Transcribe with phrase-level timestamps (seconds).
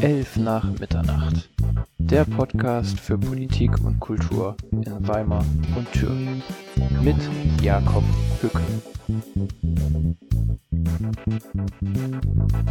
[0.00, 1.50] 11 nach Mitternacht.
[1.98, 5.44] Der Podcast für Politik und Kultur in Weimar
[5.76, 6.42] und Thüringen.
[7.02, 7.16] Mit
[7.60, 8.02] Jakob
[8.40, 8.62] Hücke.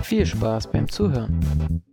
[0.01, 1.83] Viel Spaß beim Zuhören.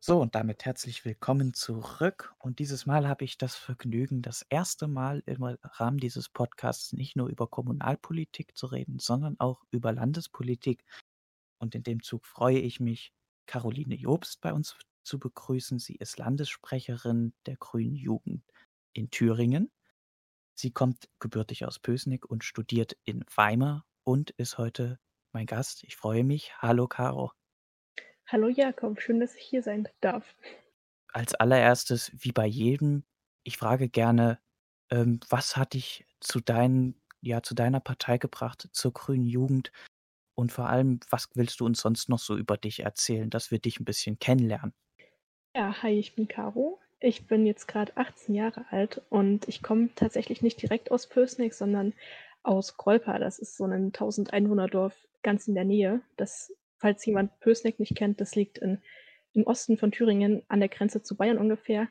[0.00, 2.34] So, und damit herzlich willkommen zurück.
[2.38, 7.16] Und dieses Mal habe ich das Vergnügen, das erste Mal im Rahmen dieses Podcasts nicht
[7.16, 10.84] nur über Kommunalpolitik zu reden, sondern auch über Landespolitik.
[11.62, 13.12] Und in dem Zug freue ich mich,
[13.46, 15.78] Caroline Jobst bei uns zu begrüßen.
[15.78, 18.42] Sie ist Landessprecherin der Grünen Jugend
[18.92, 19.70] in Thüringen.
[20.54, 24.98] Sie kommt gebürtig aus Pösneck und studiert in Weimar und ist heute
[25.30, 25.84] mein Gast.
[25.84, 26.52] Ich freue mich.
[26.58, 27.30] Hallo, Caro.
[28.26, 30.34] Hallo Jakob, schön, dass ich hier sein darf.
[31.12, 33.04] Als allererstes, wie bei jedem,
[33.44, 34.40] ich frage gerne,
[34.90, 39.70] ähm, was hat dich zu, dein, ja, zu deiner Partei gebracht, zur Grünen Jugend?
[40.34, 43.58] Und vor allem, was willst du uns sonst noch so über dich erzählen, dass wir
[43.58, 44.72] dich ein bisschen kennenlernen?
[45.54, 46.80] Ja, hi, ich bin Caro.
[47.00, 51.52] Ich bin jetzt gerade 18 Jahre alt und ich komme tatsächlich nicht direkt aus Pößneck,
[51.52, 51.92] sondern
[52.42, 53.18] aus Grolpa.
[53.18, 56.00] Das ist so ein 1000 Einwohner-Dorf ganz in der Nähe.
[56.16, 58.82] Das falls jemand Pößneck nicht kennt, das liegt in,
[59.32, 61.88] im Osten von Thüringen an der Grenze zu Bayern ungefähr.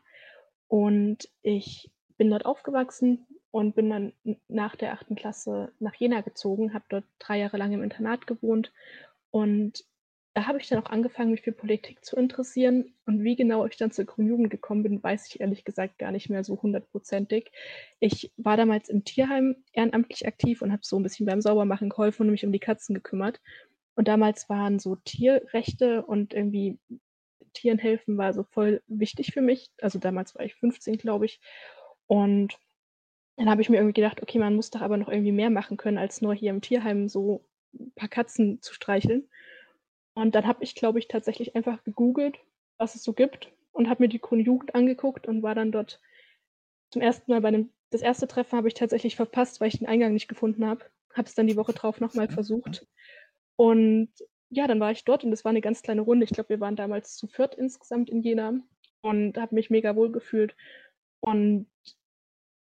[0.68, 4.14] Und ich bin dort aufgewachsen und bin dann
[4.48, 8.72] nach der achten Klasse nach Jena gezogen, habe dort drei Jahre lang im Internat gewohnt
[9.30, 9.86] und
[10.34, 12.94] da habe ich dann auch angefangen, mich für Politik zu interessieren.
[13.06, 16.12] Und wie genau ich dann zur Grünen Jugend gekommen bin, weiß ich ehrlich gesagt gar
[16.12, 17.52] nicht mehr so hundertprozentig.
[18.00, 22.24] Ich war damals im Tierheim ehrenamtlich aktiv und habe so ein bisschen beim Saubermachen geholfen
[22.24, 23.42] und mich um die Katzen gekümmert.
[23.96, 26.80] Und damals waren so Tierrechte und irgendwie
[27.54, 29.70] Tieren helfen war so voll wichtig für mich.
[29.82, 31.42] Also damals war ich 15, glaube ich.
[32.08, 32.58] Und
[33.38, 35.78] dann habe ich mir irgendwie gedacht, okay, man muss doch aber noch irgendwie mehr machen
[35.78, 39.30] können, als nur hier im Tierheim so ein paar Katzen zu streicheln.
[40.14, 42.38] Und dann habe ich, glaube ich, tatsächlich einfach gegoogelt,
[42.78, 46.02] was es so gibt und habe mir die Grüne Jugend angeguckt und war dann dort
[46.92, 49.88] zum ersten Mal bei einem, das erste Treffen habe ich tatsächlich verpasst, weil ich den
[49.88, 50.86] Eingang nicht gefunden habe.
[51.14, 52.86] Habe es dann die Woche drauf nochmal versucht
[53.56, 54.10] und
[54.50, 56.26] ja, dann war ich dort und es war eine ganz kleine Runde.
[56.26, 58.60] Ich glaube, wir waren damals zu viert insgesamt in Jena
[59.02, 60.56] und habe mich mega wohl gefühlt.
[61.22, 61.68] Und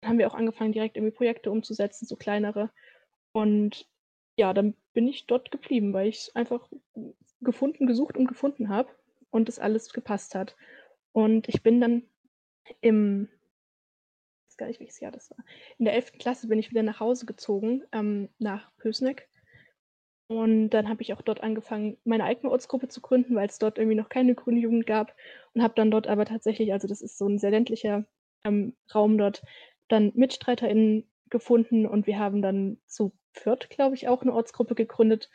[0.04, 2.72] haben wir auch angefangen, direkt irgendwie Projekte umzusetzen, so kleinere.
[3.32, 3.88] Und
[4.38, 6.70] ja, dann bin ich dort geblieben, weil ich es einfach
[7.42, 8.90] gefunden, gesucht und gefunden habe
[9.30, 10.56] und das alles gepasst hat.
[11.12, 12.04] Und ich bin dann
[12.82, 13.30] im,
[14.44, 15.44] ich weiß gar nicht, welches Jahr das war,
[15.78, 16.14] in der 11.
[16.20, 19.30] Klasse bin ich wieder nach Hause gezogen, ähm, nach Pösneck
[20.32, 23.80] und dann habe ich auch dort angefangen, meine eigene Ortsgruppe zu gründen, weil es dort
[23.80, 25.16] irgendwie noch keine grüne Jugend gab.
[25.56, 28.06] Und habe dann dort aber tatsächlich, also das ist so ein sehr ländlicher
[28.44, 29.42] ähm, Raum dort,
[29.90, 35.30] dann MitstreiterInnen gefunden und wir haben dann zu Fürth, glaube ich, auch eine Ortsgruppe gegründet.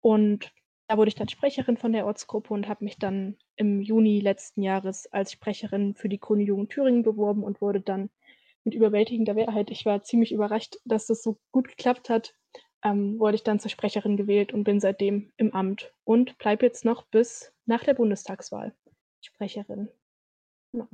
[0.00, 0.52] Und
[0.86, 4.62] da wurde ich dann Sprecherin von der Ortsgruppe und habe mich dann im Juni letzten
[4.62, 8.10] Jahres als Sprecherin für die Grüne Jugend Thüringen beworben und wurde dann
[8.64, 12.34] mit überwältigender Mehrheit, ich war ziemlich überrascht, dass das so gut geklappt hat,
[12.82, 16.84] ähm, wurde ich dann zur Sprecherin gewählt und bin seitdem im Amt und bleibe jetzt
[16.84, 18.74] noch bis nach der Bundestagswahl
[19.20, 19.88] Sprecherin.
[20.72, 20.88] Genau.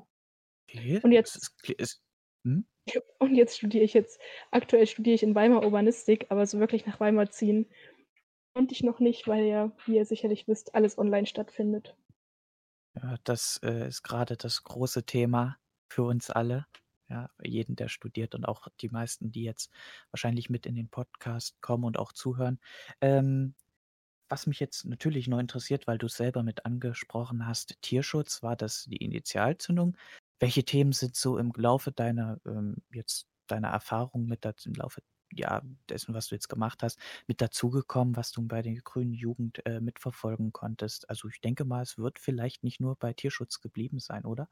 [0.69, 1.01] Okay.
[1.03, 2.03] Und jetzt, ist, ist,
[2.45, 2.65] hm?
[3.19, 4.21] und jetzt studiere ich jetzt,
[4.51, 7.67] aktuell studiere ich in Weimar Urbanistik, aber so wirklich nach Weimar ziehen
[8.55, 11.97] konnte ich noch nicht, weil ja, wie ihr sicherlich wisst, alles online stattfindet.
[12.95, 15.57] Ja, das äh, ist gerade das große Thema
[15.89, 16.67] für uns alle
[17.11, 19.71] ja, jeden, der studiert und auch die meisten, die jetzt
[20.13, 22.61] wahrscheinlich mit in den Podcast kommen und auch zuhören.
[23.01, 23.55] Ähm,
[24.29, 28.55] was mich jetzt natürlich noch interessiert, weil du es selber mit angesprochen hast, Tierschutz, war
[28.55, 29.97] das die Initialzündung?
[30.41, 35.03] Welche Themen sind so im Laufe deiner ähm, jetzt deiner Erfahrung mit dazu, im Laufe
[35.33, 39.65] ja, dessen, was du jetzt gemacht hast, mit dazugekommen, was du bei der grünen Jugend
[39.67, 41.09] äh, mitverfolgen konntest?
[41.09, 44.49] Also ich denke mal, es wird vielleicht nicht nur bei Tierschutz geblieben sein, oder?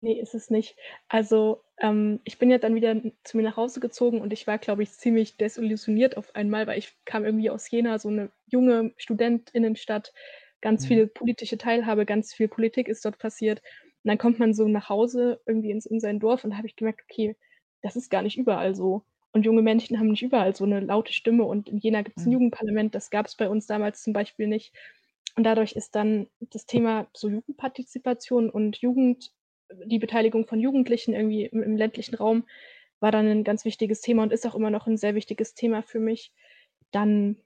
[0.00, 0.76] Nee, ist es nicht.
[1.08, 4.58] Also, ähm, ich bin ja dann wieder zu mir nach Hause gezogen und ich war,
[4.58, 8.92] glaube ich, ziemlich desillusioniert auf einmal, weil ich kam irgendwie aus Jena, so eine junge
[8.98, 10.12] Studentinnenstadt,
[10.60, 10.86] ganz Mhm.
[10.86, 13.62] viel politische Teilhabe, ganz viel Politik ist dort passiert.
[14.04, 16.66] Und dann kommt man so nach Hause irgendwie ins in sein Dorf und da habe
[16.66, 17.36] ich gemerkt: „Okay,
[17.82, 21.12] das ist gar nicht überall so.“ Und junge Menschen haben nicht überall so eine laute
[21.12, 22.34] Stimme und in Jena gibt es ein Mhm.
[22.34, 24.74] Jugendparlament, das gab es bei uns damals zum Beispiel nicht.
[25.36, 29.32] Und dadurch ist dann das Thema so Jugendpartizipation und Jugend
[29.86, 32.44] die Beteiligung von Jugendlichen irgendwie im, im, ländlichen Raum
[33.00, 35.82] war dann ein ganz wichtiges Thema und ist auch immer noch ein sehr wichtiges Thema
[35.82, 36.32] für mich.
[36.92, 37.38] Dann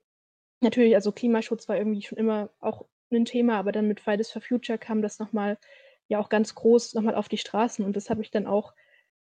[0.61, 4.43] natürlich, also Klimaschutz war irgendwie schon immer auch ein Thema, aber dann mit Fridays for
[4.43, 5.59] Future kam das nochmal
[6.09, 8.75] ja auch ganz groß nochmal auf die Straßen und das habe ich dann auch,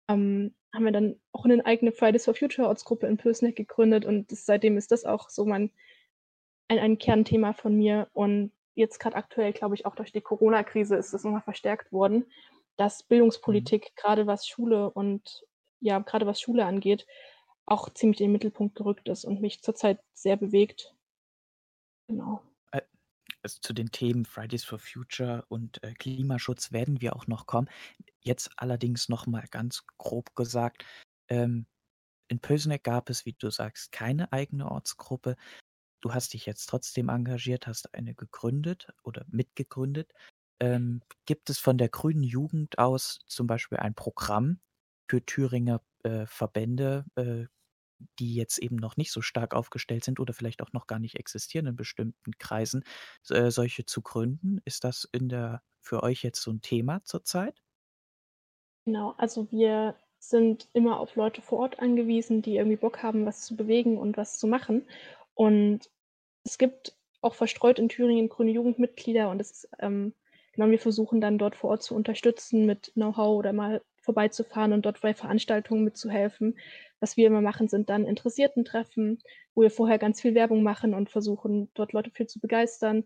[0.08, 4.32] ähm, haben wir dann auch eine eigene Fridays for Future Ortsgruppe in Pösneck gegründet und
[4.32, 5.70] das, seitdem ist das auch so mein,
[6.68, 10.96] ein, ein Kernthema von mir und jetzt gerade aktuell, glaube ich, auch durch die Corona-Krise
[10.96, 12.26] ist das nochmal verstärkt worden,
[12.76, 14.00] dass Bildungspolitik, mhm.
[14.00, 15.44] gerade was Schule und
[15.80, 17.06] ja, gerade was Schule angeht,
[17.66, 20.94] auch ziemlich in den Mittelpunkt gerückt ist und mich zurzeit sehr bewegt.
[22.08, 22.40] Genau.
[23.48, 27.70] Also zu den Themen Fridays for Future und äh, Klimaschutz werden wir auch noch kommen.
[28.20, 30.84] Jetzt allerdings noch mal ganz grob gesagt,
[31.30, 31.64] ähm,
[32.28, 35.36] in Pösneck gab es, wie du sagst, keine eigene Ortsgruppe.
[36.02, 40.12] Du hast dich jetzt trotzdem engagiert, hast eine gegründet oder mitgegründet.
[40.60, 44.60] Ähm, gibt es von der Grünen Jugend aus zum Beispiel ein Programm
[45.08, 47.46] für Thüringer äh, Verbände, äh,
[48.18, 51.16] die jetzt eben noch nicht so stark aufgestellt sind oder vielleicht auch noch gar nicht
[51.16, 52.84] existieren in bestimmten Kreisen,
[53.30, 54.60] äh, solche zu gründen?
[54.64, 57.62] Ist das in der für euch jetzt so ein Thema zurzeit?
[58.84, 63.42] Genau, also wir sind immer auf Leute vor Ort angewiesen, die irgendwie Bock haben, was
[63.42, 64.88] zu bewegen und was zu machen.
[65.34, 65.90] Und
[66.44, 70.14] es gibt auch verstreut in Thüringen grüne Jugendmitglieder und es ist, ähm,
[70.52, 74.86] genau, wir versuchen dann dort vor Ort zu unterstützen mit Know-how oder mal vorbeizufahren und
[74.86, 76.56] dort bei Veranstaltungen mitzuhelfen.
[76.98, 79.18] Was wir immer machen, sind dann Interessierten-Treffen,
[79.54, 83.04] wo wir vorher ganz viel Werbung machen und versuchen, dort Leute viel zu begeistern.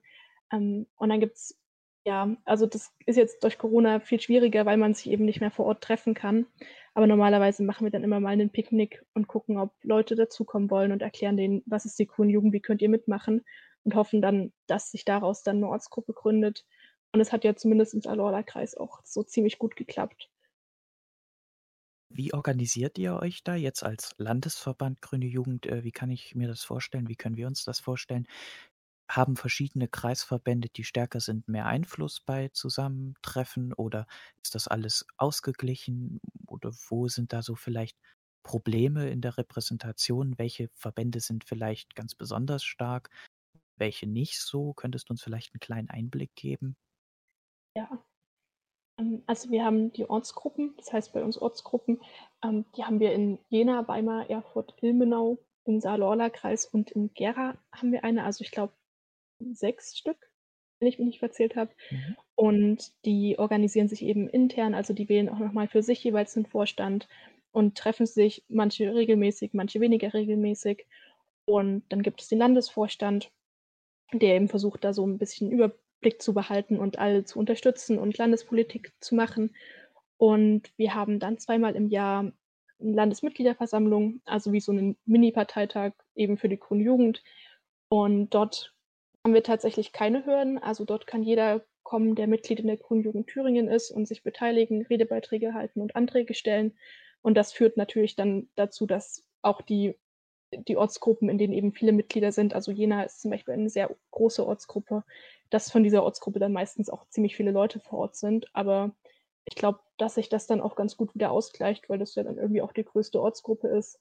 [0.52, 1.58] Ähm, und dann gibt es,
[2.06, 5.50] ja, also das ist jetzt durch Corona viel schwieriger, weil man sich eben nicht mehr
[5.50, 6.46] vor Ort treffen kann.
[6.94, 10.92] Aber normalerweise machen wir dann immer mal einen Picknick und gucken, ob Leute dazukommen wollen
[10.92, 13.44] und erklären denen, was ist die Grüne Jugend, wie könnt ihr mitmachen
[13.82, 16.64] und hoffen dann, dass sich daraus dann eine Ortsgruppe gründet.
[17.10, 20.30] Und es hat ja zumindest im Alorla-Kreis auch so ziemlich gut geklappt.
[22.14, 25.66] Wie organisiert ihr euch da jetzt als Landesverband Grüne Jugend?
[25.66, 27.08] Äh, wie kann ich mir das vorstellen?
[27.08, 28.26] Wie können wir uns das vorstellen?
[29.10, 34.06] Haben verschiedene Kreisverbände, die stärker sind, mehr Einfluss bei Zusammentreffen oder
[34.42, 36.20] ist das alles ausgeglichen?
[36.46, 37.98] Oder wo sind da so vielleicht
[38.44, 40.38] Probleme in der Repräsentation?
[40.38, 43.10] Welche Verbände sind vielleicht ganz besonders stark,
[43.78, 44.74] welche nicht so?
[44.74, 46.76] Könntest du uns vielleicht einen kleinen Einblick geben?
[47.74, 48.04] Ja,
[48.98, 52.00] ähm, also wir haben die Ortsgruppen, das heißt bei uns Ortsgruppen,
[52.44, 57.92] ähm, die haben wir in Jena, Weimar, Erfurt, Ilmenau, im Saar-Lorla-Kreis und in Gera haben
[57.92, 58.72] wir eine, also ich glaube
[59.52, 60.30] sechs Stück,
[60.78, 61.70] wenn ich mich nicht verzählt habe.
[61.90, 62.16] Mhm.
[62.34, 66.46] Und die organisieren sich eben intern, also die wählen auch nochmal für sich jeweils einen
[66.46, 67.08] Vorstand
[67.52, 70.86] und treffen sich manche regelmäßig, manche weniger regelmäßig.
[71.44, 73.30] Und dann gibt es den Landesvorstand,
[74.12, 77.98] der eben versucht, da so ein bisschen Über Blick zu behalten und alle zu unterstützen
[77.98, 79.54] und Landespolitik zu machen.
[80.18, 82.30] Und wir haben dann zweimal im Jahr
[82.80, 87.22] eine Landesmitgliederversammlung, also wie so einen Mini-Parteitag eben für die Grüne Jugend.
[87.88, 88.74] Und dort
[89.24, 90.58] haben wir tatsächlich keine Hürden.
[90.58, 94.22] Also dort kann jeder kommen, der Mitglied in der Grünen Jugend Thüringen ist und sich
[94.22, 96.76] beteiligen, Redebeiträge halten und Anträge stellen.
[97.22, 99.96] Und das führt natürlich dann dazu, dass auch die,
[100.52, 103.94] die Ortsgruppen, in denen eben viele Mitglieder sind, also Jena ist zum Beispiel eine sehr
[104.10, 105.04] große Ortsgruppe,
[105.52, 108.46] dass von dieser Ortsgruppe dann meistens auch ziemlich viele Leute vor Ort sind.
[108.54, 108.94] Aber
[109.44, 112.38] ich glaube, dass sich das dann auch ganz gut wieder ausgleicht, weil das ja dann
[112.38, 114.00] irgendwie auch die größte Ortsgruppe ist.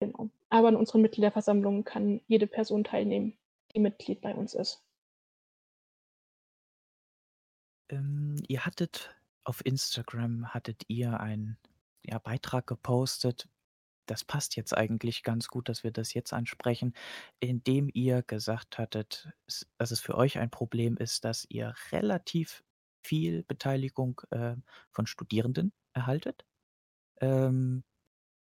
[0.00, 0.30] Genau.
[0.50, 3.38] Aber in unseren Mitgliederversammlungen kann jede Person teilnehmen,
[3.74, 4.82] die Mitglied bei uns ist.
[7.90, 9.14] Ähm, ihr hattet
[9.44, 11.58] auf Instagram hattet ihr einen
[12.04, 13.48] ja, Beitrag gepostet,
[14.10, 16.94] das passt jetzt eigentlich ganz gut, dass wir das jetzt ansprechen,
[17.38, 19.30] indem ihr gesagt hattet,
[19.78, 22.64] dass es für euch ein Problem ist, dass ihr relativ
[23.04, 24.56] viel Beteiligung äh,
[24.90, 26.44] von Studierenden erhaltet.
[27.20, 27.84] Ähm,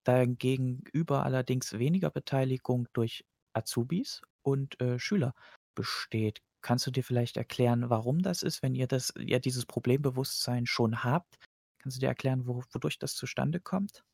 [0.04, 5.34] dagegenüber allerdings weniger Beteiligung durch Azubis und äh, Schüler
[5.74, 6.40] besteht.
[6.62, 11.02] Kannst du dir vielleicht erklären, warum das ist, wenn ihr das, ihr dieses Problembewusstsein schon
[11.02, 11.36] habt?
[11.78, 14.04] Kannst du dir erklären, wo, wodurch das zustande kommt?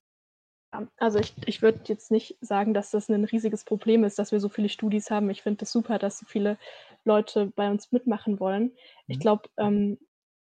[0.96, 4.40] Also ich, ich würde jetzt nicht sagen, dass das ein riesiges Problem ist, dass wir
[4.40, 5.30] so viele Studis haben.
[5.30, 6.58] Ich finde es das super, dass so viele
[7.04, 8.64] Leute bei uns mitmachen wollen.
[8.64, 8.72] Mhm.
[9.08, 9.98] Ich glaube, ähm,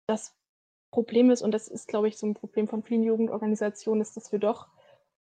[0.06, 0.34] das
[0.90, 4.30] Problem ist, und das ist, glaube ich, so ein Problem von vielen Jugendorganisationen, ist, dass
[4.30, 4.68] wir doch,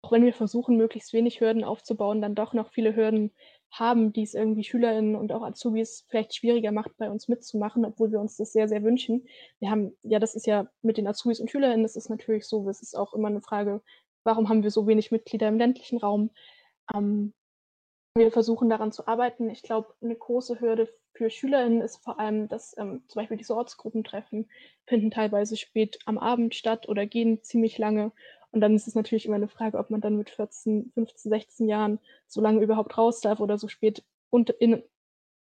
[0.03, 3.33] auch wenn wir versuchen, möglichst wenig Hürden aufzubauen, dann doch noch viele Hürden
[3.71, 8.13] haben, die es irgendwie SchülerInnen und auch Azubis vielleicht schwieriger macht, bei uns mitzumachen, obwohl
[8.13, 9.27] wir uns das sehr, sehr wünschen.
[9.59, 12.69] Wir haben, ja, das ist ja mit den Azubis und SchülerInnen, das ist natürlich so,
[12.69, 13.83] es ist auch immer eine Frage,
[14.27, 16.31] warum haben wir so wenig Mitglieder im ländlichen Raum?
[16.95, 17.33] Ähm,
[18.15, 19.51] wir versuchen daran zu arbeiten.
[19.51, 23.55] Ich glaube, eine große Hürde für SchülerInnen ist vor allem, dass ähm, zum Beispiel diese
[23.55, 24.51] Ortsgruppentreffen
[24.87, 28.13] finden teilweise spät am Abend statt oder gehen ziemlich lange.
[28.51, 31.69] Und dann ist es natürlich immer eine Frage, ob man dann mit 14, 15, 16
[31.69, 34.83] Jahren so lange überhaupt raus darf oder so spät und in,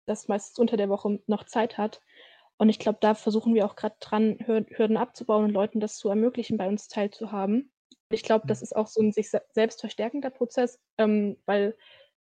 [0.05, 2.01] das meistens unter der Woche noch Zeit hat.
[2.57, 6.09] Und ich glaube, da versuchen wir auch gerade dran, Hürden abzubauen und Leuten das zu
[6.09, 7.71] ermöglichen, bei uns teilzuhaben.
[8.09, 8.63] Ich glaube, das mhm.
[8.63, 11.77] ist auch so ein sich selbst verstärkender Prozess, ähm, weil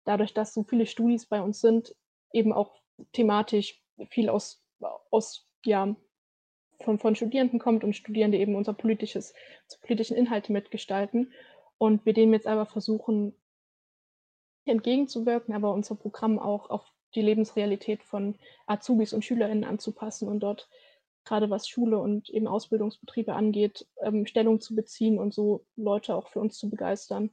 [0.06, 1.96] dadurch, dass so viele Studis bei uns sind,
[2.34, 2.82] eben auch
[3.14, 4.64] thematisch viel aus,
[5.12, 5.96] aus ja,
[6.82, 9.34] von, von Studierenden kommt und Studierende eben unser politisches,
[9.64, 11.34] unsere politischen Inhalte mitgestalten.
[11.78, 13.34] Und wir dem jetzt aber versuchen,
[14.66, 20.70] entgegenzuwirken, aber unser Programm auch auf die Lebensrealität von Azubis und SchülerInnen anzupassen und dort
[21.30, 26.28] gerade was Schule und eben Ausbildungsbetriebe angeht, ähm, Stellung zu beziehen und so Leute auch
[26.28, 27.30] für uns zu begeistern.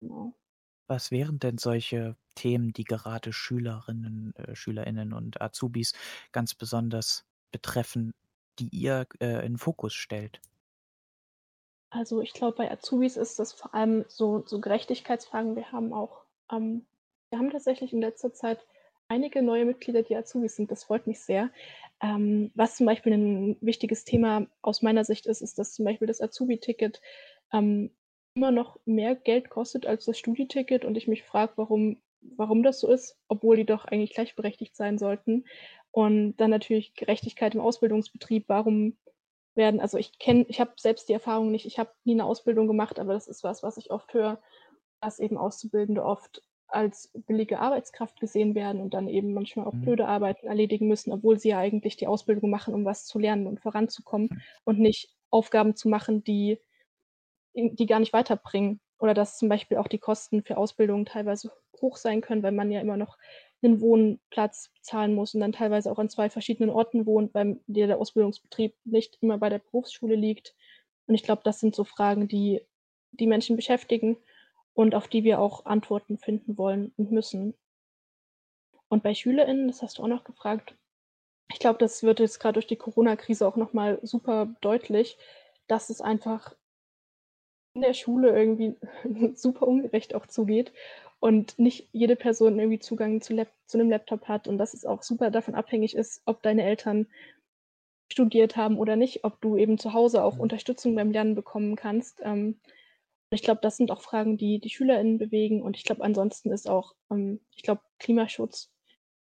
[0.00, 0.32] Genau.
[0.86, 5.92] Was wären denn solche Themen, die gerade Schülerinnen, äh, SchülerInnen und Azubis
[6.32, 8.14] ganz besonders betreffen,
[8.58, 10.40] die ihr äh, in Fokus stellt?
[11.90, 15.56] Also ich glaube, bei Azubis ist das vor allem so, so Gerechtigkeitsfragen.
[15.56, 16.86] Wir haben auch, ähm,
[17.28, 18.66] wir haben tatsächlich in letzter Zeit
[19.08, 20.70] einige neue Mitglieder, die Azubis sind.
[20.70, 21.50] Das freut mich sehr.
[22.02, 26.08] Ähm, was zum Beispiel ein wichtiges Thema aus meiner Sicht ist, ist, dass zum Beispiel
[26.08, 27.00] das Azubi-Ticket
[27.52, 27.90] ähm,
[28.34, 32.80] immer noch mehr Geld kostet als das Studieticket und ich mich frage, warum, warum das
[32.80, 35.44] so ist, obwohl die doch eigentlich gleichberechtigt sein sollten.
[35.92, 38.48] Und dann natürlich Gerechtigkeit im Ausbildungsbetrieb.
[38.48, 38.96] Warum
[39.54, 42.66] werden, also ich kenne, ich habe selbst die Erfahrung nicht, ich habe nie eine Ausbildung
[42.66, 44.40] gemacht, aber das ist was, was ich oft höre,
[45.00, 49.82] dass eben Auszubildende oft als billige Arbeitskraft gesehen werden und dann eben manchmal auch mhm.
[49.82, 53.46] blöde Arbeiten erledigen müssen, obwohl sie ja eigentlich die Ausbildung machen, um was zu lernen
[53.46, 54.40] und voranzukommen mhm.
[54.64, 56.58] und nicht Aufgaben zu machen, die,
[57.54, 58.80] die gar nicht weiterbringen.
[58.98, 61.50] Oder dass zum Beispiel auch die Kosten für Ausbildung teilweise
[61.80, 63.18] hoch sein können, weil man ja immer noch
[63.60, 67.98] einen Wohnplatz bezahlen muss und dann teilweise auch an zwei verschiedenen Orten wohnt, weil der
[67.98, 70.54] Ausbildungsbetrieb nicht immer bei der Berufsschule liegt.
[71.06, 72.60] Und ich glaube, das sind so Fragen, die
[73.12, 74.16] die Menschen beschäftigen
[74.74, 77.54] und auf die wir auch Antworten finden wollen und müssen.
[78.88, 80.74] Und bei SchülerInnen, das hast du auch noch gefragt,
[81.52, 85.18] ich glaube, das wird jetzt gerade durch die Corona-Krise auch nochmal super deutlich,
[85.66, 86.54] dass es einfach
[87.74, 88.76] in der Schule irgendwie
[89.34, 90.72] super ungerecht auch zugeht
[91.20, 94.84] und nicht jede Person irgendwie Zugang zu, Lab zu einem Laptop hat und dass es
[94.84, 97.06] auch super davon abhängig ist, ob deine Eltern
[98.10, 100.42] studiert haben oder nicht, ob du eben zu Hause auch mhm.
[100.42, 102.20] Unterstützung beim Lernen bekommen kannst.
[102.22, 102.58] Ähm,
[103.32, 106.68] ich glaube, das sind auch Fragen, die die SchülerInnen bewegen und ich glaube, ansonsten ist
[106.68, 108.70] auch, ähm, ich glaube, Klimaschutz,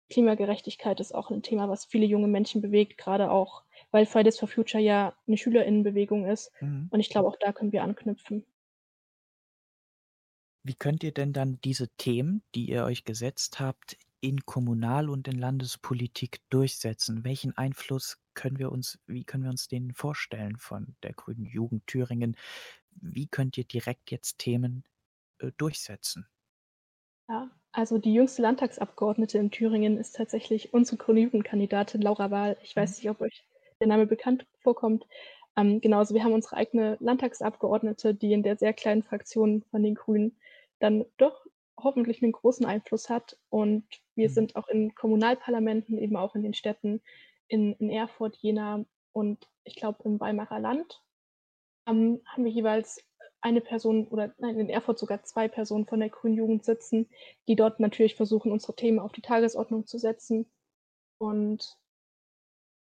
[0.10, 4.48] Klimagerechtigkeit ist auch ein Thema, was viele junge Menschen bewegt, gerade auch, weil Fridays for
[4.48, 6.88] Future ja eine SchülerInnenbewegung ist mhm.
[6.92, 8.46] und ich glaube, auch da können wir anknüpfen.
[10.66, 15.28] Wie könnt ihr denn dann diese Themen, die ihr euch gesetzt habt, in Kommunal- und
[15.28, 17.26] in Landespolitik durchsetzen?
[17.26, 21.86] Welchen Einfluss können wir uns, wie können wir uns den vorstellen von der Grünen Jugend
[21.86, 22.38] Thüringen?
[23.02, 24.84] Wie könnt ihr direkt jetzt Themen
[25.40, 26.28] äh, durchsetzen?
[27.30, 32.58] Ja, also die jüngste Landtagsabgeordnete in Thüringen ist tatsächlich unsere Grüne Jugendkandidatin Laura Wahl.
[32.62, 32.96] Ich weiß mhm.
[32.98, 33.44] nicht, ob euch
[33.80, 35.06] der Name bekannt vorkommt.
[35.56, 39.96] Ähm, genauso, wir haben unsere eigene Landtagsabgeordnete, die in der sehr kleinen Fraktion von den
[39.96, 40.38] Grünen
[40.80, 41.46] dann doch
[41.78, 43.38] hoffentlich einen großen Einfluss hat.
[43.50, 43.86] Und
[44.16, 44.34] wir mhm.
[44.34, 47.02] sind auch in Kommunalparlamenten, eben auch in den Städten
[47.48, 51.04] in, in Erfurt, Jena und ich glaube im Weimarer Land
[51.88, 53.04] ähm, haben wir jeweils
[53.42, 57.10] eine Person oder nein, in Erfurt sogar zwei Personen von der Grünen Jugend sitzen,
[57.48, 60.50] die dort natürlich versuchen, unsere Themen auf die Tagesordnung zu setzen.
[61.18, 61.78] Und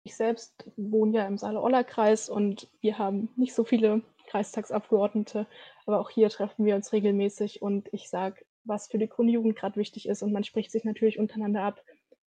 [0.02, 5.47] ich selbst wohne ja im Saale-Oller-Kreis und wir haben nicht so viele Kreistagsabgeordnete,
[5.87, 9.76] aber auch hier treffen wir uns regelmäßig und ich sage, was für die Grundjugend gerade
[9.76, 11.82] wichtig ist und man spricht sich natürlich untereinander ab,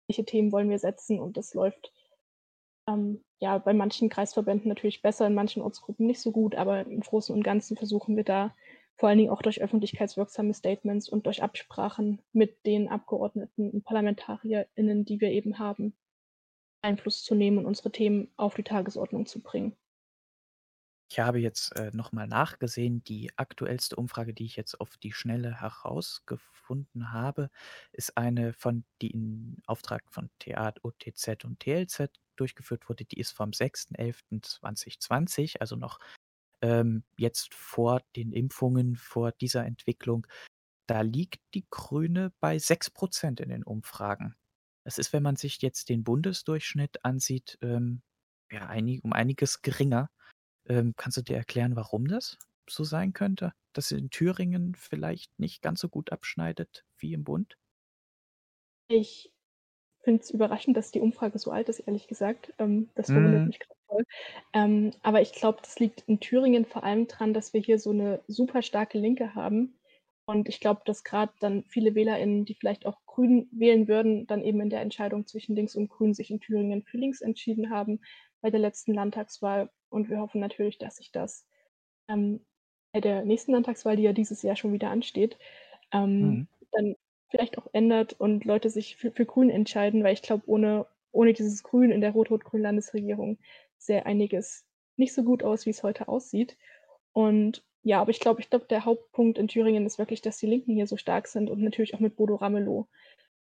[0.06, 1.92] welche Themen wollen wir setzen und das läuft
[2.88, 7.00] ähm, ja bei manchen Kreisverbänden natürlich besser, in manchen Ortsgruppen nicht so gut, aber im
[7.00, 8.54] Großen und Ganzen versuchen wir da
[8.96, 15.04] vor allen Dingen auch durch öffentlichkeitswirksame Statements und durch Absprachen mit den Abgeordneten und ParlamentarierInnen,
[15.04, 15.96] die wir eben haben,
[16.82, 19.76] Einfluss zu nehmen und unsere Themen auf die Tagesordnung zu bringen.
[21.12, 23.04] Ich habe jetzt äh, nochmal nachgesehen.
[23.04, 27.50] Die aktuellste Umfrage, die ich jetzt auf die Schnelle herausgefunden habe,
[27.92, 33.04] ist eine von, die in Auftrag von TA, OTZ und TLZ durchgeführt wurde.
[33.04, 35.98] Die ist vom 6.11.2020, also noch
[36.62, 40.26] ähm, jetzt vor den Impfungen, vor dieser Entwicklung.
[40.86, 44.34] Da liegt die Grüne bei 6% in den Umfragen.
[44.84, 48.00] Das ist, wenn man sich jetzt den Bundesdurchschnitt ansieht, ähm,
[48.50, 50.08] ja, einig, um einiges geringer.
[50.68, 52.38] Ähm, kannst du dir erklären, warum das
[52.68, 53.52] so sein könnte?
[53.72, 57.56] Dass in Thüringen vielleicht nicht ganz so gut abschneidet wie im Bund?
[58.88, 59.32] Ich
[60.02, 62.52] finde es überraschend, dass die Umfrage so alt ist, ehrlich gesagt.
[62.58, 63.46] Ähm, das verwundert mm.
[63.46, 64.04] mich gerade voll.
[64.52, 67.90] Ähm, aber ich glaube, das liegt in Thüringen vor allem daran, dass wir hier so
[67.90, 69.78] eine super starke Linke haben.
[70.24, 74.42] Und ich glaube, dass gerade dann viele WählerInnen, die vielleicht auch Grün wählen würden, dann
[74.42, 78.00] eben in der Entscheidung zwischen Links und Grün sich in Thüringen für Links entschieden haben
[78.42, 79.70] bei der letzten Landtagswahl.
[79.88, 81.46] Und wir hoffen natürlich, dass sich das
[82.08, 82.44] ähm,
[82.92, 85.38] bei der nächsten Landtagswahl, die ja dieses Jahr schon wieder ansteht,
[85.92, 86.48] ähm, mhm.
[86.72, 86.96] dann
[87.30, 91.32] vielleicht auch ändert und Leute sich für, für Grün entscheiden, weil ich glaube, ohne, ohne
[91.32, 93.38] dieses Grün in der rot-rot-grünen Landesregierung
[93.78, 96.58] sähe einiges nicht so gut aus, wie es heute aussieht.
[97.12, 100.46] Und ja, aber ich glaube, ich glaube, der Hauptpunkt in Thüringen ist wirklich, dass die
[100.46, 102.86] Linken hier so stark sind und natürlich auch mit Bodo Ramelow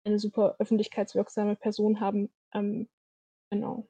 [0.05, 2.31] eine super öffentlichkeitswirksame Person haben.
[2.53, 2.89] Ähm,
[3.51, 3.87] genau.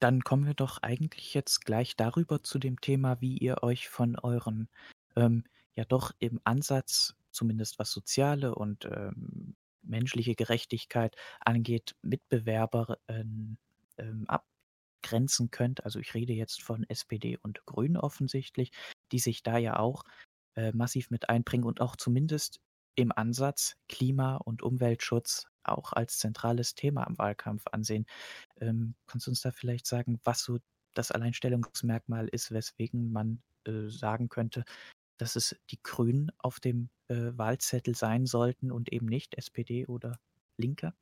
[0.00, 4.16] Dann kommen wir doch eigentlich jetzt gleich darüber zu dem Thema, wie ihr euch von
[4.18, 4.68] euren
[5.16, 13.56] ähm, ja doch im Ansatz, zumindest was soziale und ähm, menschliche Gerechtigkeit angeht, Mitbewerber ähm,
[14.26, 15.84] abgrenzen könnt.
[15.84, 18.72] Also ich rede jetzt von SPD und Grünen offensichtlich,
[19.12, 20.04] die sich da ja auch
[20.56, 22.60] äh, massiv mit einbringen und auch zumindest
[22.94, 28.06] im Ansatz Klima- und Umweltschutz auch als zentrales Thema im Wahlkampf ansehen.
[28.60, 30.58] Ähm, kannst du uns da vielleicht sagen, was so
[30.94, 34.64] das Alleinstellungsmerkmal ist, weswegen man äh, sagen könnte,
[35.18, 40.18] dass es die Grünen auf dem äh, Wahlzettel sein sollten und eben nicht SPD oder
[40.56, 40.94] Linke?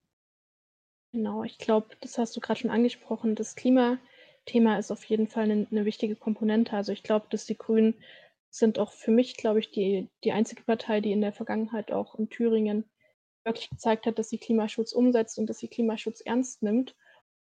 [1.12, 3.34] Genau, ich glaube, das hast du gerade schon angesprochen.
[3.34, 6.72] Das Klimathema ist auf jeden Fall eine, eine wichtige Komponente.
[6.72, 7.94] Also ich glaube, dass die Grünen
[8.50, 12.14] sind auch für mich, glaube ich, die, die einzige Partei, die in der Vergangenheit auch
[12.16, 12.84] in Thüringen
[13.48, 16.94] wirklich gezeigt hat, dass sie Klimaschutz umsetzt und dass sie Klimaschutz ernst nimmt.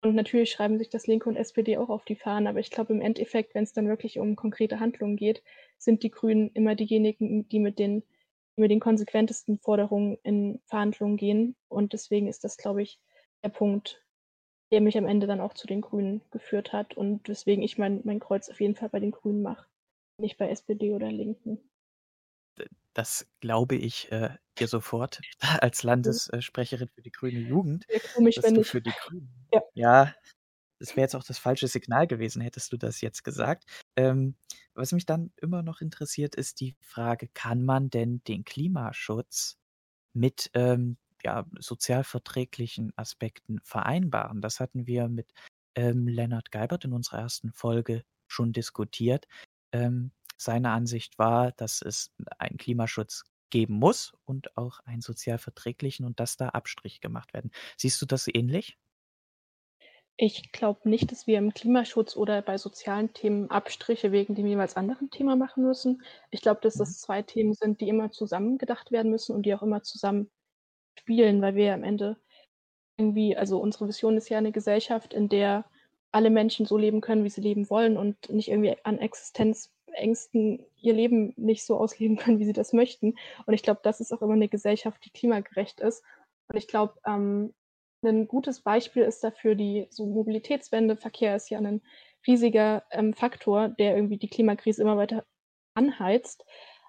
[0.02, 2.94] Und natürlich schreiben sich das Linke und SPD auch auf die Fahnen, aber ich glaube
[2.94, 5.42] im Endeffekt, wenn es dann wirklich um konkrete Handlungen geht,
[5.78, 8.04] sind die Grünen immer diejenigen, die mit den,
[8.56, 11.56] mit den konsequentesten Forderungen in Verhandlungen gehen.
[11.70, 13.00] Und deswegen ist das, glaube ich,
[13.44, 14.06] der Punkt,
[14.72, 18.02] der mich am Ende dann auch zu den Grünen geführt hat und weswegen ich mein,
[18.04, 19.68] mein Kreuz auf jeden Fall bei den Grünen mache,
[20.20, 21.60] nicht bei SPD oder Linken.
[22.94, 25.22] Das glaube ich äh, dir sofort
[25.62, 25.90] als mhm.
[25.90, 27.88] Landessprecherin für die grüne Jugend.
[27.88, 28.70] Wäre komisch, wenn nicht.
[28.70, 29.32] Für die Grünen.
[29.54, 29.62] Ja.
[29.74, 30.16] ja,
[30.80, 33.64] das wäre jetzt auch das falsche Signal gewesen, hättest du das jetzt gesagt.
[33.96, 34.36] Ähm,
[34.74, 39.58] was mich dann immer noch interessiert, ist die Frage, kann man denn den Klimaschutz
[40.14, 44.42] mit ähm, ja, sozialverträglichen Aspekten vereinbaren?
[44.42, 45.32] Das hatten wir mit
[45.76, 49.28] ähm, Lennart Geibert in unserer ersten Folge schon diskutiert.
[49.72, 56.06] Ähm, seine Ansicht war, dass es einen Klimaschutz geben muss und auch einen sozial verträglichen
[56.06, 57.52] und dass da Abstriche gemacht werden.
[57.78, 58.78] Siehst du das ähnlich?
[60.18, 64.78] Ich glaube nicht, dass wir im Klimaschutz oder bei sozialen Themen Abstriche wegen dem jeweils
[64.78, 66.04] anderen Thema machen müssen.
[66.32, 66.94] Ich glaube, dass das mhm.
[66.94, 70.32] zwei Themen sind, die immer zusammen gedacht werden müssen und die auch immer zusammen
[70.98, 72.18] spielen, weil wir am Ende
[72.98, 75.66] irgendwie, also unsere Vision ist ja eine Gesellschaft, in der
[76.14, 79.00] alle Menschen so leben können, wie sie leben wollen und nicht irgendwie an
[79.96, 83.16] Existenzängsten ihr Leben nicht so ausleben können, wie sie das möchten.
[83.46, 86.04] Und ich glaube, das ist auch immer eine Gesellschaft, die klimagerecht ist.
[86.48, 87.54] Und ich glaube, ähm,
[88.04, 90.96] ein gutes Beispiel ist dafür die so Mobilitätswende.
[90.96, 91.82] Verkehr ist ja ein
[92.28, 95.26] riesiger ähm, Faktor, der irgendwie die Klimakrise immer weiter
[95.74, 96.46] anheizt.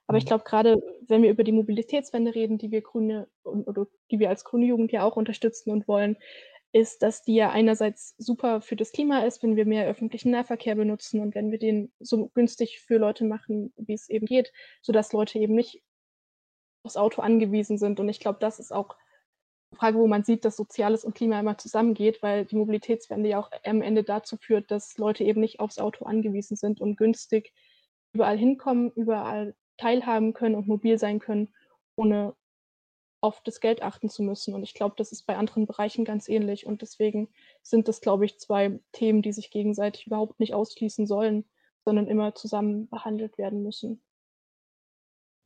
[0.07, 0.29] Aber ich mhm.
[0.29, 0.77] glaube, gerade
[1.09, 4.93] wenn wir über die Mobilitätswende reden, die wir Grüne oder die wir als Grüne Jugend
[4.93, 6.17] ja auch unterstützen und wollen,
[6.73, 10.75] ist, dass die ja einerseits super für das Klima ist, wenn wir mehr öffentlichen Nahverkehr
[10.75, 14.53] benutzen und wenn wir den so günstig für Leute machen, wie es eben geht,
[14.83, 15.83] sodass Leute eben nicht
[16.83, 18.01] aufs Auto angewiesen sind.
[18.01, 18.91] Und ich glaube, das ist auch
[19.71, 23.39] eine Frage, wo man sieht, dass Soziales und Klima immer zusammengeht, weil die Mobilitätswende ja
[23.39, 27.53] auch am Ende dazu führt, dass Leute eben nicht aufs Auto angewiesen sind und günstig
[28.13, 31.55] überall hinkommen, überall teilhaben können und mobil sein können,
[31.97, 32.35] ohne
[33.21, 34.55] auf das Geld achten zu müssen.
[34.55, 36.67] Und ich glaube, das ist bei anderen Bereichen ganz ähnlich.
[36.67, 37.29] Und deswegen
[37.63, 41.45] sind das, glaube ich, zwei Themen, die sich gegenseitig überhaupt nicht ausschließen sollen,
[41.85, 44.03] sondern immer zusammen behandelt werden müssen.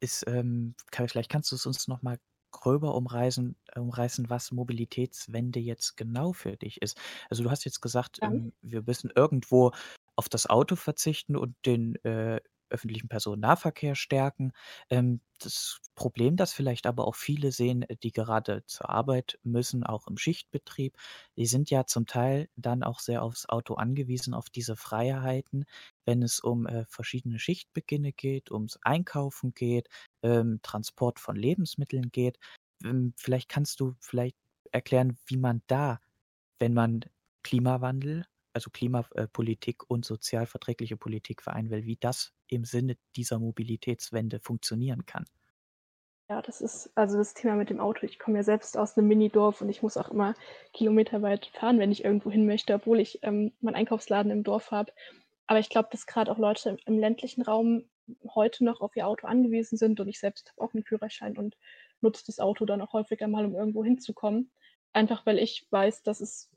[0.00, 2.18] Ist, ähm, kann, vielleicht kannst du es uns noch mal
[2.50, 6.98] gröber umreißen, umreißen, was Mobilitätswende jetzt genau für dich ist.
[7.28, 9.72] Also du hast jetzt gesagt, ähm, wir müssen irgendwo
[10.16, 14.52] auf das Auto verzichten und den äh, öffentlichen Personennahverkehr stärken.
[14.90, 19.84] Ähm, das Problem, das vielleicht aber auch viele sehen, äh, die gerade zur Arbeit müssen,
[19.84, 20.96] auch im Schichtbetrieb,
[21.36, 25.64] die sind ja zum Teil dann auch sehr aufs Auto angewiesen, auf diese Freiheiten,
[26.04, 29.88] wenn es um äh, verschiedene Schichtbeginne geht, ums Einkaufen geht,
[30.22, 32.38] ähm, Transport von Lebensmitteln geht.
[32.84, 34.36] Ähm, vielleicht kannst du vielleicht
[34.72, 36.00] erklären, wie man da,
[36.58, 37.00] wenn man
[37.42, 45.06] Klimawandel also Klimapolitik und sozialverträgliche Politik vereinen will, wie das im Sinne dieser Mobilitätswende funktionieren
[45.06, 45.24] kann.
[46.28, 48.06] Ja, das ist also das Thema mit dem Auto.
[48.06, 50.34] Ich komme ja selbst aus einem Minidorf und ich muss auch immer
[50.72, 54.92] kilometerweit fahren, wenn ich irgendwo hin möchte, obwohl ich ähm, meinen Einkaufsladen im Dorf habe.
[55.48, 57.90] Aber ich glaube, dass gerade auch Leute im ländlichen Raum
[58.34, 61.56] heute noch auf ihr Auto angewiesen sind und ich selbst habe auch einen Führerschein und
[62.00, 64.52] nutze das Auto dann auch häufiger mal, um irgendwo hinzukommen.
[64.92, 66.50] Einfach weil ich weiß, dass es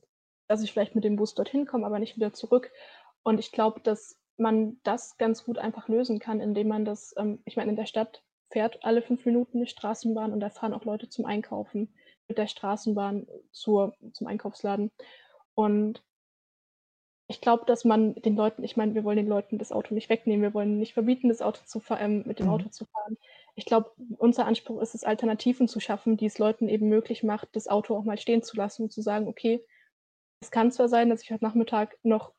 [0.47, 2.71] dass ich vielleicht mit dem Bus dorthin komme, aber nicht wieder zurück.
[3.23, 7.41] Und ich glaube, dass man das ganz gut einfach lösen kann, indem man das, ähm,
[7.45, 10.85] ich meine, in der Stadt fährt alle fünf Minuten eine Straßenbahn und da fahren auch
[10.85, 11.93] Leute zum Einkaufen
[12.27, 14.91] mit der Straßenbahn zur, zum Einkaufsladen.
[15.55, 16.03] Und
[17.27, 20.09] ich glaube, dass man den Leuten, ich meine, wir wollen den Leuten das Auto nicht
[20.09, 22.53] wegnehmen, wir wollen nicht verbieten, das Auto zu ähm, mit dem mhm.
[22.53, 23.17] Auto zu fahren.
[23.55, 27.55] Ich glaube, unser Anspruch ist es, Alternativen zu schaffen, die es Leuten eben möglich macht,
[27.55, 29.63] das Auto auch mal stehen zu lassen und zu sagen, okay,
[30.41, 32.33] es kann zwar sein, dass ich heute Nachmittag noch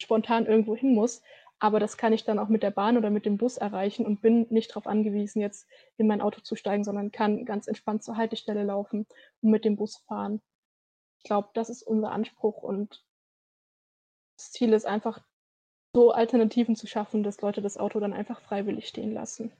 [0.00, 1.22] spontan irgendwo hin muss,
[1.58, 4.20] aber das kann ich dann auch mit der Bahn oder mit dem Bus erreichen und
[4.20, 8.16] bin nicht darauf angewiesen, jetzt in mein Auto zu steigen, sondern kann ganz entspannt zur
[8.16, 9.06] Haltestelle laufen
[9.40, 10.40] und mit dem Bus fahren.
[11.18, 13.04] Ich glaube, das ist unser Anspruch und
[14.36, 15.20] das Ziel ist einfach,
[15.94, 19.50] so Alternativen zu schaffen, dass Leute das Auto dann einfach freiwillig stehen lassen.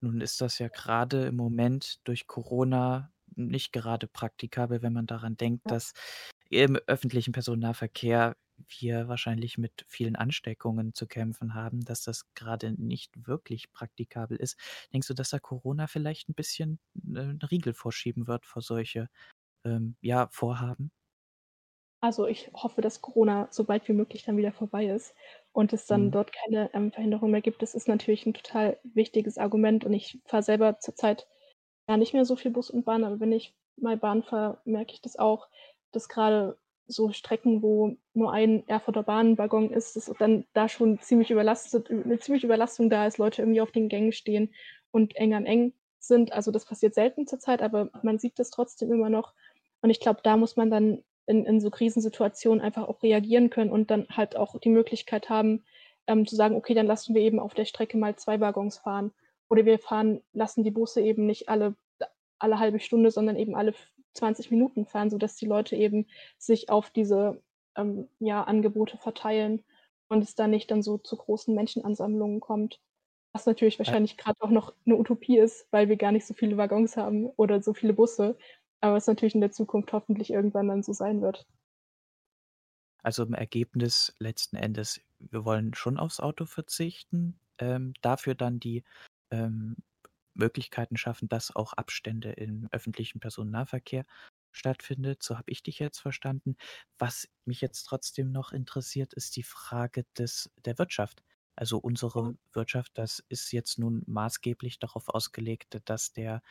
[0.00, 5.36] Nun ist das ja gerade im Moment durch Corona nicht gerade praktikabel, wenn man daran
[5.36, 5.74] denkt, ja.
[5.74, 5.92] dass
[6.54, 8.36] im öffentlichen Personennahverkehr
[8.68, 14.56] wir wahrscheinlich mit vielen Ansteckungen zu kämpfen haben, dass das gerade nicht wirklich praktikabel ist.
[14.92, 16.78] Denkst du, dass da Corona vielleicht ein bisschen
[17.14, 19.08] äh, 'n Riegel vorschieben wird vor solche,
[19.64, 20.92] ähm, ja, Vorhaben?
[22.00, 25.14] Also, ich hoffe, dass Corona so bald wie möglich dann wieder vorbei ist
[25.52, 26.12] und es dann Mhm.
[26.12, 27.62] dort keine, ähm, Verhinderung mehr gibt.
[27.62, 31.26] Das ist natürlich ein total wichtiges Argument und ich fahre selber zurzeit
[31.88, 34.94] ja nicht mehr so viel Bus und Bahn, aber wenn ich mal Bahn fahre, merke
[34.94, 35.48] ich das auch,
[35.94, 41.30] dass gerade so Strecken, wo nur ein Erfurter Bahnwaggon ist, dass dann da schon ziemlich
[41.30, 44.52] überlastet 'ne ziemliche Überlastung da ist, Leute irgendwie auf den Gängen stehen
[44.90, 46.32] und eng an eng sind.
[46.32, 49.34] Also, das passiert selten zurzeit, aber man sieht das trotzdem immer noch.
[49.82, 53.70] Und ich glaube, da muss man dann in in so Krisensituationen einfach auch reagieren können
[53.72, 55.64] und dann halt auch die Möglichkeit haben,
[56.06, 59.12] ähm, zu sagen: „Okay, dann lassen wir eben auf der Strecke mal zwei Waggons fahren.“
[59.48, 61.76] Oder wir fahren lassen die Busse eben nicht alle
[62.40, 63.74] alle halbe Stunde, sondern eben alle
[64.14, 66.06] 20 Minuten fahren, sodass die Leute eben
[66.38, 67.42] sich auf diese
[67.76, 69.64] ähm, ja, Angebote verteilen
[70.08, 72.80] und es da nicht dann so zu großen Menschenansammlungen kommt.
[73.32, 76.56] Was natürlich wahrscheinlich gerade auch noch eine Utopie ist, weil wir gar nicht so viele
[76.56, 78.38] Waggons haben oder so viele Busse,
[78.80, 81.46] aber es natürlich in der Zukunft hoffentlich irgendwann dann so sein wird.
[83.02, 88.84] Also im Ergebnis letzten Endes, wir wollen schon aufs Auto verzichten, ähm, dafür dann die
[89.30, 89.76] ähm,
[90.34, 94.04] Möglichkeiten schaffen, dass auch Abstände im öffentlichen Personennahverkehr
[94.52, 95.22] stattfindet.
[95.22, 96.56] So habe ich dich jetzt verstanden.
[96.98, 101.22] Was mich jetzt trotzdem noch interessiert, ist die Frage des der Wirtschaft.
[101.56, 106.42] Also unsere Wirtschaft, das ist jetzt nun maßgeblich darauf ausgelegt, dass der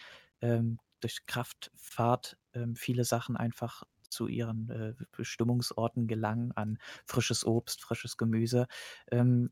[0.42, 7.82] ähm, durch Kraftfahrt ähm, viele Sachen einfach zu ihren äh, Bestimmungsorten gelangen an frisches Obst,
[7.82, 8.68] frisches Gemüse.
[9.12, 9.52] Ähm,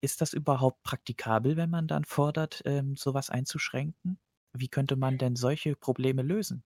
[0.00, 4.18] ist das überhaupt praktikabel, wenn man dann fordert, ähm, so einzuschränken?
[4.52, 6.64] Wie könnte man denn solche Probleme lösen?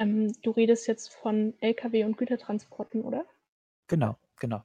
[0.00, 3.24] Ähm, du redest jetzt von Lkw und Gütertransporten, oder?
[3.88, 4.64] Genau, genau.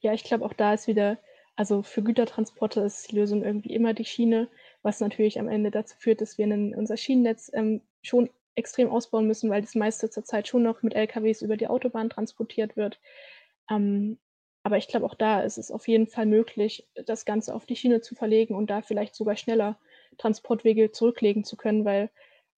[0.00, 1.18] Ja, ich glaube, auch da ist wieder
[1.56, 4.48] also für Gütertransporte ist die Lösung irgendwie immer die Schiene,
[4.82, 9.26] was natürlich am Ende dazu führt, dass wir 'nen unser Schienennetz, ähm, schon extrem ausbauen
[9.26, 13.00] müssen, weil das meiste zurzeit schon noch mit Lkws über die Autobahn transportiert wird.
[13.70, 14.18] Ähm,
[14.62, 17.76] aber ich glaube, auch da ist es auf jeden Fall möglich, das Ganze auf die
[17.76, 19.78] Schiene zu verlegen und da vielleicht sogar schneller
[20.18, 22.10] Transportwege zurücklegen zu können, weil,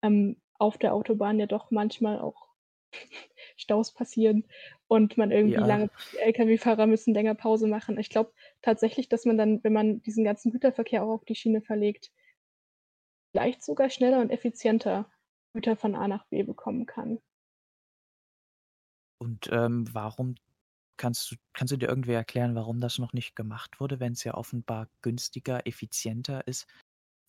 [0.03, 2.49] ähm, auf der Autobahn ja doch manchmal auch
[3.57, 4.45] Staus passieren
[4.89, 5.65] und man irgendwie Ja.
[5.65, 7.99] lange Lkw-Fahrer müssen länger Pause machen.
[7.99, 8.33] Ich glaube
[8.63, 12.11] tatsächlich, dass man dann, wenn man diesen ganzen Güterverkehr auch auf die Schiene verlegt
[13.33, 15.11] vielleicht sogar schneller und effizienter
[15.55, 17.21] Güter von A nach B bekommen kann.
[19.21, 20.35] Und, ähm, warum
[20.99, 24.25] Kannst du kannst du dir irgendwie erklären, warum das noch nicht gemacht wurde, wenn es
[24.25, 26.67] ja offenbar günstiger, effizienter ist?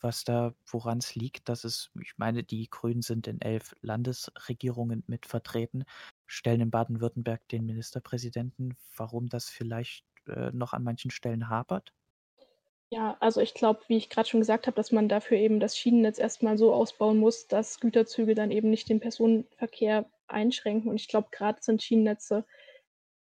[0.02, 5.04] Was da woran es liegt, dass es ich meine, die Grünen sind in elf Landesregierungen
[5.08, 5.86] mit vertreten,
[6.28, 8.76] stellen in Baden-Württemberg den Ministerpräsidenten.
[8.98, 11.94] Warum das vielleicht, äh, noch an manchen Stellen hapert?
[12.92, 15.78] Ja, also ich glaube, wie ich gerade schon gesagt habe, dass man dafür eben das
[15.78, 20.90] Schienennetz erstmal so ausbauen muss, dass Güterzüge dann eben nicht den Personenverkehr einschränken.
[20.90, 22.46] Und ich glaube, gerade sind Schienennetze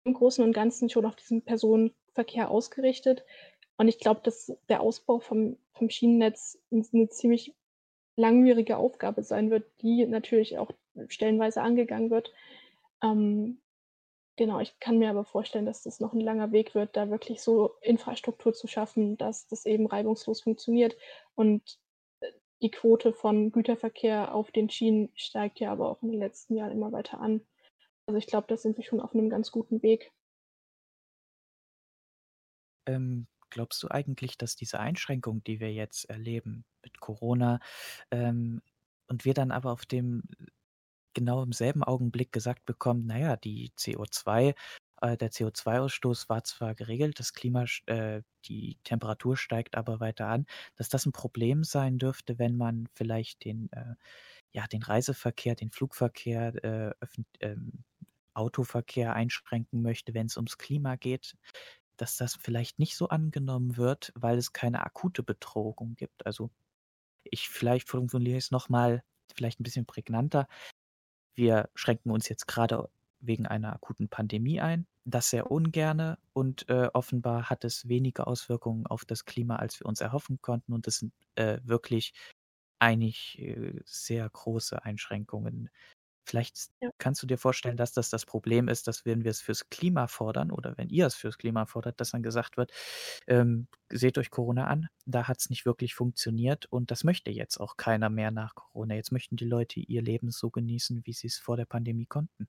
[0.05, 3.25] im Großen und Ganzen schon auf diesen Personenverkehr ausgerichtet.
[3.77, 7.53] Und ich glaube, dass der Ausbau vom, vom Schienennetz eine ziemlich
[8.15, 10.71] langwierige Aufgabe sein wird, die natürlich auch
[11.09, 12.31] stellenweise angegangen wird.
[13.03, 13.61] Ähm,
[14.37, 17.41] genau, ich kann mir aber vorstellen, dass das noch ein langer Weg wird, da wirklich
[17.41, 20.95] so Infrastruktur zu schaffen, dass das eben reibungslos funktioniert.
[21.33, 21.77] Und
[22.21, 26.55] äh, die Quote von Güterverkehr auf den Schienen steigt ja aber auch in den letzten
[26.55, 27.41] Jahren immer weiter an.
[28.07, 30.11] Also ich glaube, da sind wir schon auf einem ganz guten Weg.
[32.87, 37.59] Ähm, glaubst du eigentlich, dass diese Einschränkung, die wir jetzt erleben mit Corona,
[38.11, 38.61] ähm,
[39.07, 40.23] und wir dann aber auf dem
[41.13, 44.55] genau im selben Augenblick gesagt bekommen, naja, die CO2
[45.01, 50.45] Äh, der CO2-Ausstoß war zwar geregelt, das Klima, äh, die Temperatur steigt aber weiter an,
[50.77, 53.95] dass das ein Problem sein dürfte, wenn man vielleicht den, äh,
[54.55, 56.93] ja, den Reiseverkehr, den Flugverkehr, äh,
[57.41, 57.83] ähm,
[58.33, 61.35] Autoverkehr einschränken möchte, wenn es ums Klima geht,
[61.97, 66.25] dass das vielleicht nicht so angenommen wird, weil es keine akute Bedrohung gibt.
[66.25, 66.51] Also
[67.23, 69.03] ich vielleicht formuliere es nochmal
[69.35, 70.47] vielleicht ein bisschen prägnanter.
[71.33, 72.89] Wir schränken uns jetzt gerade
[73.19, 78.87] wegen einer akuten Pandemie ein, das sehr ungerne und äh, offenbar hat es weniger Auswirkungen
[78.87, 82.13] auf das Klima, als wir uns erhoffen konnten und es sind äh, wirklich
[82.85, 85.69] eigentlich äh, sehr große Einschränkungen
[86.27, 86.91] Vielleicht Ja.
[86.99, 90.07] kannst du dir vorstellen, dass das das Problem ist, dass wenn wir es fürs Klima
[90.07, 92.71] fordern oder wenn ihr es fürs Klima fordert, dass dann gesagt wird,
[93.27, 97.59] ähm, seht euch Corona an, da hat es nicht wirklich funktioniert und das möchte jetzt
[97.59, 98.95] auch keiner mehr nach Corona.
[98.95, 102.47] Jetzt möchten die Leute ihr Leben so genießen, wie sie es vor der Pandemie konnten.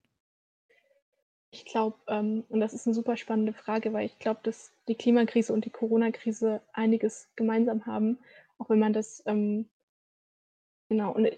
[1.51, 4.94] Ich glaube, ähm, und das ist eine super spannende Frage, weil ich glaube, dass die
[4.94, 8.18] Klimakrise und die Corona-Krise einiges gemeinsam haben,
[8.59, 9.68] auch wenn man das ähm,
[10.88, 11.29] genau, und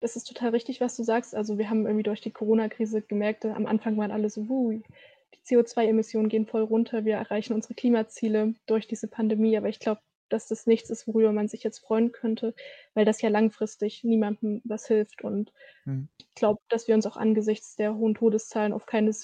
[0.00, 1.34] das ist total richtig, was du sagst.
[1.34, 5.56] Also wir haben irgendwie durch die Corona-Krise gemerkt, am Anfang waren alle so, wuh, die
[5.56, 9.56] CO2-Emissionen gehen voll runter, wir erreichen unsere Klimaziele durch diese Pandemie.
[9.56, 12.54] Aber ich glaube, dass das nichts ist, worüber man sich jetzt freuen könnte,
[12.94, 15.22] weil das ja langfristig niemandem was hilft.
[15.22, 15.52] Und
[15.84, 16.08] mhm.
[16.18, 19.14] ich glaube, dass wir uns auch angesichts der hohen Todeszahlen auf keinen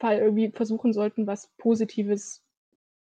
[0.00, 2.42] Fall irgendwie versuchen sollten, was Positives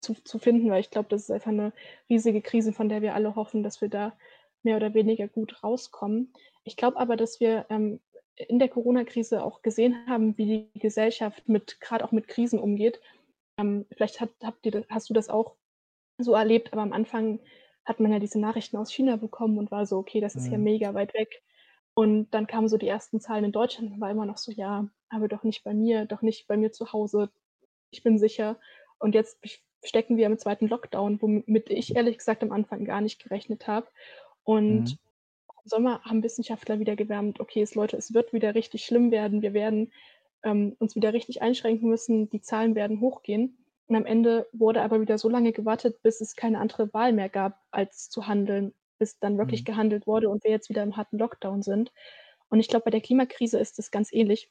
[0.02, 1.72] zu, zu finden, weil ich glaube, das ist einfach eine
[2.10, 4.18] riesige Krise, von der wir alle hoffen, dass wir da
[4.64, 6.34] mehr oder weniger gut rauskommen.
[6.64, 8.00] Ich glaube aber, dass wir ähm,
[8.36, 13.00] in der Corona-Krise auch gesehen haben, wie die Gesellschaft mit, gerade auch mit Krisen umgeht.
[13.58, 14.32] Ähm, vielleicht hat,
[14.64, 15.56] ihr, hast du das auch
[16.18, 17.40] so erlebt, aber am Anfang
[17.86, 20.52] hat man ja diese Nachrichten aus China bekommen und war so, okay, das ist mhm.
[20.52, 21.44] ja mega weit weg.
[21.96, 24.88] Und dann kamen so die ersten Zahlen in Deutschland und war immer noch so, ja,
[25.10, 27.30] aber doch nicht bei mir, doch nicht bei mir zu Hause.
[27.92, 28.58] Ich bin sicher.
[28.98, 29.38] Und jetzt
[29.84, 33.88] stecken wir im zweiten Lockdown, womit ich ehrlich gesagt am Anfang gar nicht gerechnet habe.
[34.44, 34.98] Und mhm.
[35.64, 39.42] im Sommer haben Wissenschaftler wieder gewärmt, okay, es, Leute, es wird wieder richtig schlimm werden,
[39.42, 39.92] wir werden
[40.44, 43.58] ähm, uns wieder richtig einschränken müssen, die Zahlen werden hochgehen.
[43.88, 47.30] Und am Ende wurde aber wieder so lange gewartet, bis es keine andere Wahl mehr
[47.30, 49.66] gab, als zu handeln, bis dann wirklich mhm.
[49.66, 51.92] gehandelt wurde und wir jetzt wieder im harten Lockdown sind.
[52.50, 54.50] Und ich glaube, bei der Klimakrise ist es ganz ähnlich.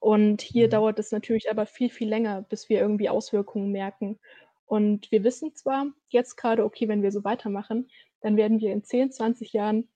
[0.00, 0.70] Und hier mhm.
[0.70, 4.18] dauert es natürlich aber viel, viel länger, bis wir irgendwie Auswirkungen merken.
[4.64, 8.84] Und wir wissen zwar jetzt gerade, okay, wenn wir so weitermachen, dann werden wir in
[8.84, 9.88] 10, 20 Jahren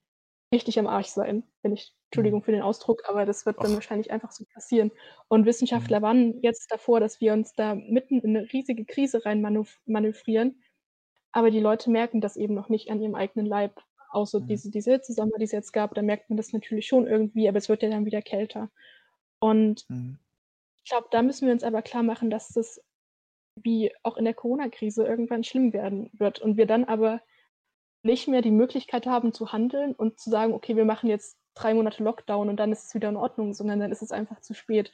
[0.53, 1.45] richtig am Arsch sein.
[1.63, 2.45] Wenn ich, Entschuldigung mhm.
[2.45, 4.93] für den Ausdruck, aber das wird dann wahrscheinlich einfach so passieren.
[5.29, 6.05] Und Wissenschaftler mhm.
[6.05, 9.43] warnen jetzt davor, dass wir uns da mitten in eine riesige Krise rein
[9.87, 10.63] manövrieren.
[11.33, 13.81] Aber die Leute merken das eben noch nicht an ihrem eigenen Leib.
[14.11, 14.47] Außer mhm.
[14.47, 17.59] diese, diese Hitzesommer, die es jetzt gab, da merkt man das natürlich schon irgendwie, aber
[17.59, 18.71] es wird ja dann wieder kälter.
[19.41, 20.19] Und mhm.
[20.85, 22.81] ich glaube, da müssen wir uns aber klar machen, dass das
[23.57, 26.39] wie auch in der Corona-Krise irgendwann schlimm werden wird.
[26.41, 27.21] Und wir dann aber
[28.05, 31.75] nicht mehr die Möglichkeit haben zu handeln und zu sagen, okay, wir machen jetzt drei
[31.75, 34.55] Monate Lockdown und dann ist es wieder in Ordnung, sondern dann ist es einfach zu
[34.55, 34.93] spät.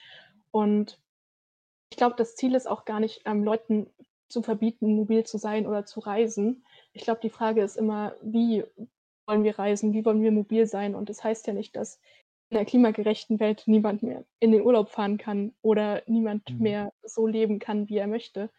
[0.50, 1.00] Und
[1.90, 3.90] ich glaube, das Ziel ist auch gar nicht, ähm, Leuten
[4.28, 6.64] zu verbieten, mobil zu sein oder zu reisen.
[6.92, 8.64] Ich glaube, die Frage ist immer, wie
[9.26, 10.94] wollen wir reisen, wie wollen wir mobil sein?
[10.94, 12.00] Und das heißt ja nicht, dass
[12.50, 16.62] in einer klimagerechten Welt niemand mehr in den Urlaub fahren kann oder niemand mhm.
[16.62, 18.50] mehr so leben kann, wie er möchte.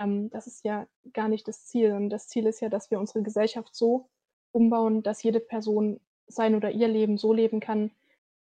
[0.00, 1.92] Ähm, das ist ja gar nicht das Ziel.
[1.92, 4.08] Und das Ziel ist ja, dass wir unsere Gesellschaft so
[4.52, 7.90] umbauen, dass jede Person sein oder ihr Leben so leben kann,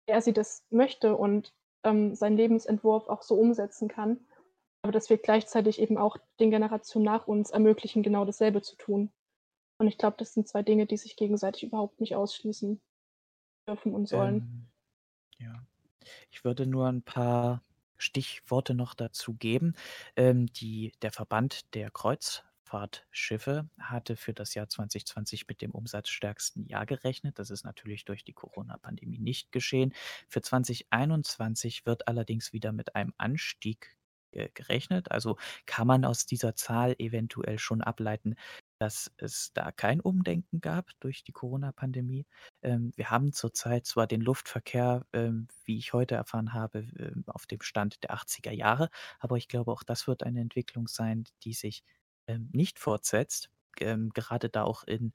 [0.06, 4.20] wie er sie das möchte und ähm, seinen Lebensentwurf auch so umsetzen kann.
[4.82, 9.12] Aber dass wir gleichzeitig eben auch den Generationen nach uns ermöglichen, genau dasselbe zu tun.
[9.78, 12.82] Und ich glaube, das sind zwei Dinge, die sich gegenseitig überhaupt nicht ausschließen
[13.68, 14.36] dürfen und sollen.
[14.36, 15.54] Ähm, ja.
[16.32, 17.64] Ich würde nur ein paar
[17.98, 19.74] Stichworte noch dazu geben.
[20.16, 26.86] Ähm, die, der Verband der Kreuzfahrtschiffe hatte für das Jahr 2020 mit dem umsatzstärksten Jahr
[26.86, 27.40] gerechnet.
[27.40, 29.94] Das ist natürlich durch die Corona-Pandemie nicht geschehen.
[30.28, 33.96] Für 2021 wird allerdings wieder mit einem Anstieg
[34.34, 35.12] äh, gerechnet.
[35.12, 38.36] Also kann man aus dieser Zahl eventuell schon ableiten,
[38.80, 42.26] dass es da kein Umdenken gab durch die Corona-Pandemie.
[42.62, 47.46] Ähm, wir haben zurzeit zwar den Luftverkehr, ähm, wie ich heute erfahren habe, ähm, auf
[47.46, 51.54] dem Stand der 80er Jahre, aber ich glaube, auch das wird eine Entwicklung sein, die
[51.54, 51.84] sich
[52.28, 53.50] ähm, nicht fortsetzt.
[53.80, 55.14] Ähm, gerade da auch in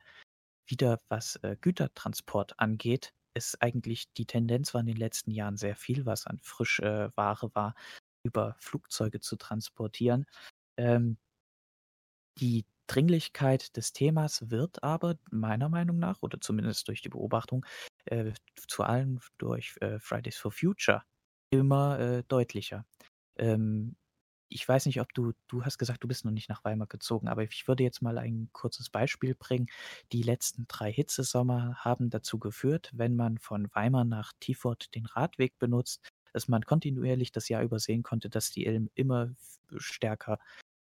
[0.66, 5.76] wieder was äh, Gütertransport angeht, ist eigentlich die Tendenz war in den letzten Jahren sehr
[5.76, 7.74] viel, was an Frischware äh, war,
[8.22, 10.26] über Flugzeuge zu transportieren.
[10.76, 11.18] Ähm,
[12.40, 17.64] die Dringlichkeit des Themas wird aber meiner Meinung nach, oder zumindest durch die Beobachtung,
[18.06, 18.32] äh,
[18.66, 21.04] zu allem durch äh, Fridays for Future
[21.50, 22.84] immer äh, deutlicher.
[23.36, 23.96] Ähm,
[24.50, 27.28] ich weiß nicht, ob du, du hast gesagt, du bist noch nicht nach Weimar gezogen,
[27.28, 29.68] aber ich würde jetzt mal ein kurzes Beispiel bringen.
[30.12, 35.58] Die letzten drei Hitzesommer haben dazu geführt, wenn man von Weimar nach Tiefort den Radweg
[35.58, 36.00] benutzt,
[36.32, 39.30] dass man kontinuierlich das Jahr übersehen konnte, dass die Ilm immer
[39.76, 40.38] stärker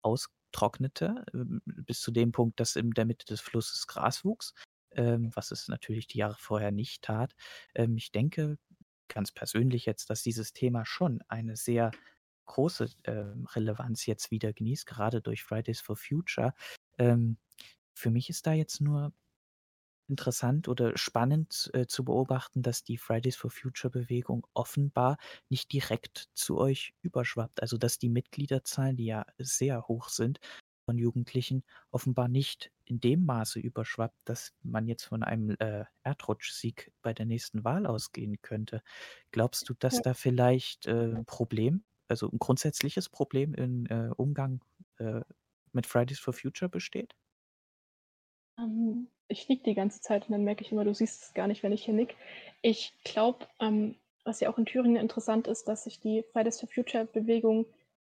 [0.02, 4.54] austrocknete, ähm, bis zu dem Punkt, dass in der Mitte des Flusses Gras wuchs,
[4.92, 7.34] ähm, was es natürlich die Jahre vorher nicht tat.
[7.74, 8.58] Ähm, ich denke
[9.08, 11.90] ganz persönlich jetzt, dass dieses Thema schon eine sehr
[12.46, 12.88] große
[13.54, 16.52] Relevanz jetzt wieder genießt, gerade durch Fridays for Future.
[16.96, 19.12] Für mich ist da jetzt nur
[20.10, 25.16] interessant oder spannend äh, zu beobachten, dass die Fridays for Future Bewegung offenbar
[25.48, 27.62] nicht direkt zu euch überschwappt.
[27.62, 30.40] Also dass die Mitgliederzahlen, die ja sehr hoch sind
[30.84, 36.92] von Jugendlichen, offenbar nicht in dem Maße überschwappt, dass man jetzt von einem äh, Erdrutschsieg
[37.02, 38.82] bei der nächsten Wahl ausgehen könnte.
[39.30, 40.02] Glaubst du, dass Ja.
[40.02, 44.64] da vielleicht äh, ein Problem also ein grundsätzliches Problem im äh, Umgang
[44.98, 45.20] äh,
[45.72, 47.14] mit Fridays for Future besteht?
[48.58, 51.46] Ähm, ich nick die ganze Zeit und dann merke ich immer, du siehst es gar
[51.46, 52.16] nicht, wenn ich hier nick.
[52.62, 56.68] Ich glaube, ähm, was ja auch in Thüringen interessant ist, dass sich die Fridays for
[56.68, 57.66] Future Bewegung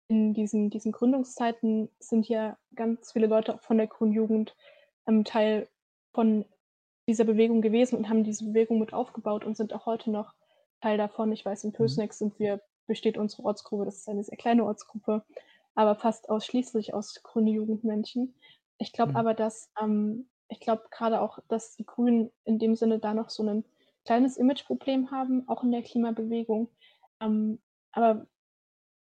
[0.08, 4.56] in diesen, diesen Gründungszeiten sind ja ganz viele Leute auch von der Grünen Jugend
[5.08, 5.70] ähm, Teil
[6.14, 6.46] von
[7.08, 10.34] dieser Bewegung gewesen und haben diese Bewegung mit aufgebaut und sind auch heute noch
[10.82, 11.32] Teil davon.
[11.32, 15.24] Ich weiß, in Pösneck sind wir besteht unsere Ortsgruppe, das ist eine sehr kleine Ortsgruppe,
[15.76, 18.36] aber fast ausschließlich aus grünen Jugendmenschen.
[18.80, 19.18] Ich glaube Mhm.
[19.18, 23.30] aber, dass, ähm, ich glaube gerade auch, dass die Grünen in dem Sinne da noch
[23.30, 23.66] so ein
[24.06, 26.70] kleines Imageproblem haben, auch in der Klimabewegung.
[27.22, 27.60] Ähm,
[27.92, 28.28] aber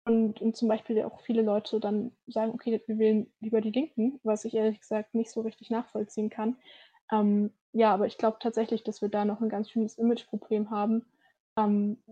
[0.04, 4.18] und, und zum Beispiel auch viele Leute dann sagen, okay, wir wählen lieber die Linken,
[4.22, 6.56] was ich ehrlich gesagt nicht so richtig nachvollziehen kann.
[7.12, 11.06] Ähm, ja, aber ich glaube tatsächlich, dass wir da noch ein ganz schönes Imageproblem haben.
[11.56, 12.02] Ähm,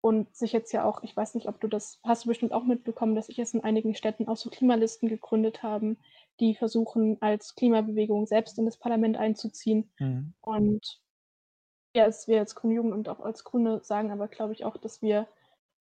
[0.00, 2.64] und sich jetzt ja auch, ich weiß nicht, ob du das, hast du bestimmt auch
[2.64, 5.98] mitbekommen, dass sich jetzt in einigen Städten auch so Klimalisten gegründet haben,
[6.40, 9.90] die versuchen, als Klimabewegung selbst in das Parlament einzuziehen.
[9.98, 10.34] Mhm.
[10.40, 11.00] Und
[11.96, 14.76] ja, es wir als Grüne Jugend und auch als Grüne sagen aber, glaube ich, auch,
[14.76, 15.26] dass wir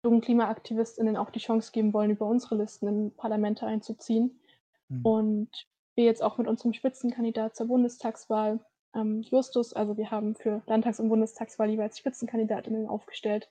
[0.03, 4.39] jungen KlimaaktivistInnen auch die Chance geben wollen, über unsere Listen in Parlamente einzuziehen.
[4.87, 5.05] Mhm.
[5.05, 8.59] Und wir jetzt auch mit unserem Spitzenkandidat zur Bundestagswahl,
[8.95, 13.49] ähm, Justus, also wir haben für Landtags- und Bundestagswahl jeweils Spitzenkandidatinnen aufgestellt.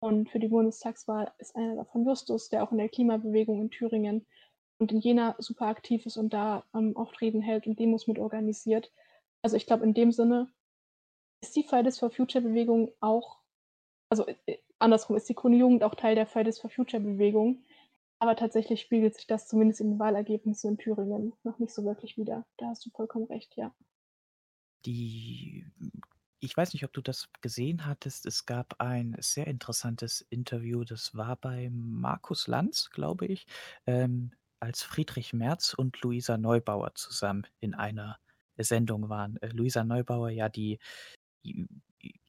[0.00, 4.26] Und für die Bundestagswahl ist einer davon Justus, der auch in der Klimabewegung in Thüringen
[4.78, 8.92] und in Jena super aktiv ist und da ähm, oft hält und Demos mit organisiert.
[9.42, 10.50] Also ich glaube, in dem Sinne
[11.42, 13.38] ist die Fridays for Future Bewegung auch,
[14.08, 17.64] also äh, andersrum, ist die Grüne Jugend auch Teil der Fridays for Future Bewegung.
[18.20, 22.16] Aber tatsächlich spiegelt sich das zumindest in den Wahlergebnissen in Thüringen noch nicht so wirklich
[22.16, 22.44] wieder.
[22.56, 23.72] Da hast du vollkommen recht, ja.
[24.84, 25.64] Die,
[26.40, 28.26] ich weiß nicht, ob du das gesehen hattest.
[28.26, 30.82] Es gab ein sehr interessantes Interview.
[30.82, 33.46] Das war bei Markus Lanz, glaube ich,
[33.86, 38.18] ähm, als Friedrich Merz und Luisa Neubauer zusammen in einer
[38.56, 39.36] Sendung waren.
[39.40, 40.78] Äh, Luisa Neubauer, ja, die,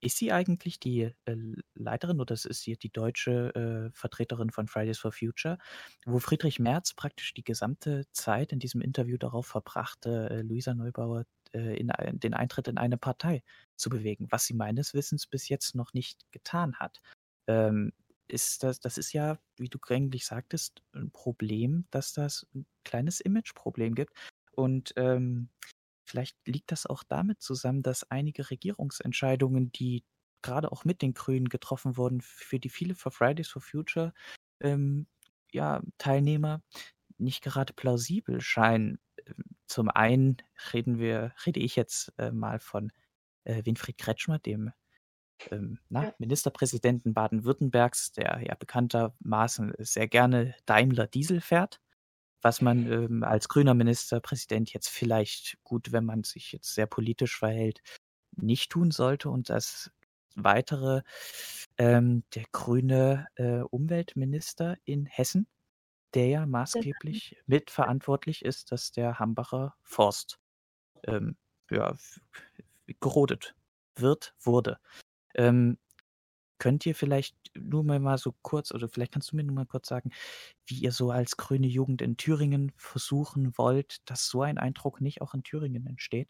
[0.02, 1.36] ist sie eigentlich die äh,
[1.76, 5.58] Leiterin oder ist sie die deutsche äh, Vertreterin von Fridays for Future,
[6.06, 11.26] wo Friedrich Merz praktisch die gesamte Zeit in diesem Interview darauf verbrachte, äh, Luisa Neubauer
[11.54, 13.44] äh, in ein, den Eintritt in eine Partei
[13.76, 17.02] zu bewegen, was sie meines Wissens bis jetzt noch nicht getan hat.
[17.48, 17.92] Ähm,
[18.32, 23.20] ist das, das ist ja, wie du eigentlich sagtest, ein Problem, dass das ein kleines
[23.20, 24.14] Imageproblem gibt.
[24.56, 25.50] Und ähm,
[26.10, 30.04] Vielleicht liegt das auch damit zusammen, dass einige Regierungsentscheidungen, die
[30.42, 34.12] gerade auch mit den Grünen getroffen wurden, für die viele für Fridays for Future
[34.60, 35.06] ähm,
[35.52, 36.64] ja, Teilnehmer
[37.20, 38.98] nicht gerade plausibel scheinen.
[39.28, 40.38] Ähm, zum einen
[40.74, 42.92] reden wir, rede ich jetzt äh, mal von
[43.44, 44.72] äh, Winfried Kretschmer, dem
[45.52, 46.14] ähm, na, Ja.
[46.20, 51.80] Ministerpräsidenten Baden-Württembergs, der ja bekanntermaßen sehr gerne Daimler Diesel fährt
[52.42, 57.38] was man ähm, als grüner Ministerpräsident jetzt vielleicht gut, wenn man sich jetzt sehr politisch
[57.38, 57.82] verhält,
[58.36, 59.30] nicht tun sollte.
[59.30, 59.92] Und das
[60.36, 61.02] weitere,
[61.78, 65.48] ähm, der grüne äh, Umweltminister in Hessen,
[66.14, 70.40] der ja maßgeblich mitverantwortlich ist, dass der Hambacher Forst
[71.04, 71.36] ähm,
[71.70, 71.96] ja,
[73.00, 73.56] gerodet
[73.96, 74.80] wird, wurde.
[75.36, 75.78] Ähm,
[76.60, 79.66] könnt ihr vielleicht nur mal, mal so kurz, oder vielleicht kannst du mir nur mal
[79.66, 80.12] kurz sagen,
[80.68, 85.22] wie ihr so als grüne Jugend in Thüringen versuchen wollt, dass so ein Eindruck nicht
[85.22, 86.30] auch in Thüringen entsteht?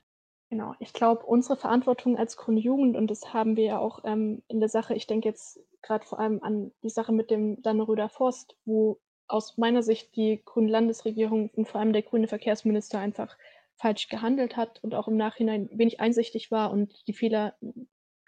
[0.50, 4.42] Genau, ich glaube, unsere Verantwortung als Grüne Jugend, und das haben wir ja auch ähm,
[4.48, 8.10] in der Sache, ich denke jetzt gerade vor allem an die Sache mit dem Danneröder
[8.10, 13.38] Forst, wo aus meiner Sicht die grüne Landesregierung und vor allem der grüne Verkehrsminister einfach
[13.76, 17.54] falsch gehandelt hat und auch im Nachhinein wenig einsichtig war und die Fehler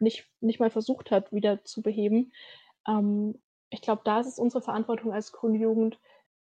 [0.02, 2.32] nicht, nicht mal versucht hat, wieder zu beheben.
[2.88, 3.40] Ähm,
[3.70, 6.00] ich glaube, da ist es unsere Verantwortung als grüne Jugend,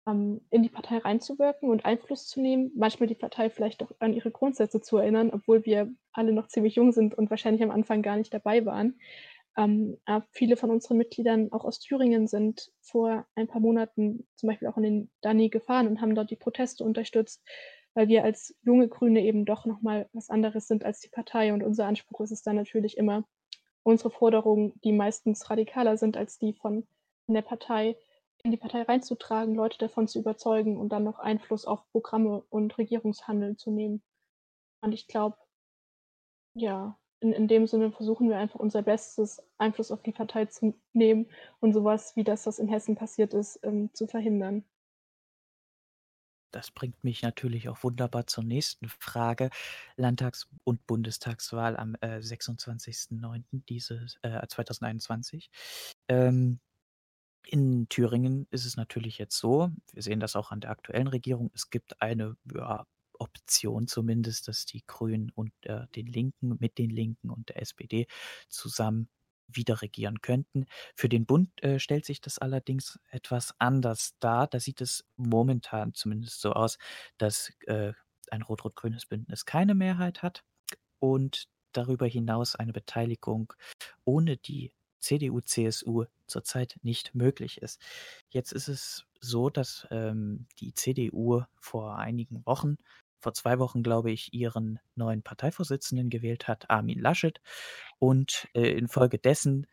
[0.07, 4.13] ähm, in die Partei reinzuwirken und Einfluss zu nehmen, manchmal die Partei vielleicht auch an
[4.13, 8.01] ihre Grundsätze zu erinnern, obwohl wir alle noch ziemlich jung sind und wahrscheinlich am Anfang
[8.01, 8.99] gar nicht dabei waren.
[9.55, 9.97] Ähm,
[10.31, 14.77] viele von unseren Mitgliedern auch aus Thüringen sind vor ein paar Monaten zum Beispiel auch
[14.77, 17.43] in den Dani gefahren und haben dort die Proteste unterstützt,
[17.93, 21.53] weil wir als junge Grüne eben doch nochmal was anderes sind als die Partei.
[21.53, 23.25] Und unser Anspruch ist es dann natürlich immer,
[23.83, 26.87] unsere Forderungen, die meistens radikaler sind als die von
[27.27, 27.97] der Partei,
[28.43, 32.77] in die Partei reinzutragen, Leute davon zu überzeugen und dann noch Einfluss auf Programme und
[32.77, 34.01] Regierungshandeln zu nehmen.
[34.81, 35.37] Und ich glaube,
[36.55, 40.75] ja, in, in dem Sinne versuchen wir einfach unser Bestes, Einfluss auf die Partei zu
[40.91, 41.27] nehmen
[41.61, 44.65] und sowas wie das, was in Hessen passiert ist, ähm, zu verhindern.
[46.53, 49.49] Das bringt mich natürlich auch wunderbar zur nächsten Frage.
[49.97, 53.43] Landtags- und Bundestagswahl am äh, 26.09.
[53.67, 55.49] Dieses, äh, 2021.
[56.07, 56.59] Ähm,
[57.45, 61.51] in Thüringen ist es natürlich jetzt so, wir sehen das auch an der aktuellen Regierung,
[61.53, 62.85] es gibt eine ja,
[63.19, 68.07] Option zumindest, dass die Grünen und äh, den Linken mit den Linken und der SPD
[68.47, 69.09] zusammen
[69.55, 70.65] wieder regieren könnten.
[70.95, 74.47] Für den Bund äh, stellt sich das allerdings etwas anders dar.
[74.47, 76.77] Da sieht es momentan zumindest so aus,
[77.17, 77.93] dass äh,
[78.31, 80.43] ein rot-rot-grünes Bündnis keine Mehrheit hat
[80.99, 83.53] und darüber hinaus eine Beteiligung
[84.05, 87.81] ohne die CDU, CSU zurzeit nicht möglich ist.
[88.29, 92.77] Jetzt ist es so, dass ähm, die CDU vor einigen Wochen
[93.23, 97.41] vor zwei Wochen, glaube ich, ihren neuen Parteivorsitzenden gewählt hat, Armin Laschet.
[97.99, 99.67] Und äh, infolgedessen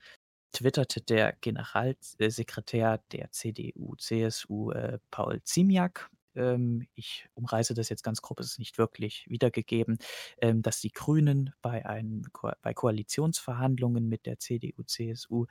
[0.52, 8.22] twitterte der Generalsekretär der CDU, CSU, äh, Paul Ziemiak, ähm, ich umreiße das jetzt ganz
[8.22, 9.98] grob, es ist nicht wirklich wiedergegeben,
[10.40, 15.46] ähm, dass die Grünen bei, einen, Ko bei Koalitionsverhandlungen mit der CDU, CSU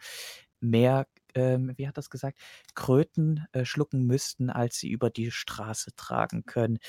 [0.62, 2.40] mehr, ähm, wie hat das gesagt,
[2.76, 6.80] Kröten äh, schlucken müssten, als sie über die Straße tragen können.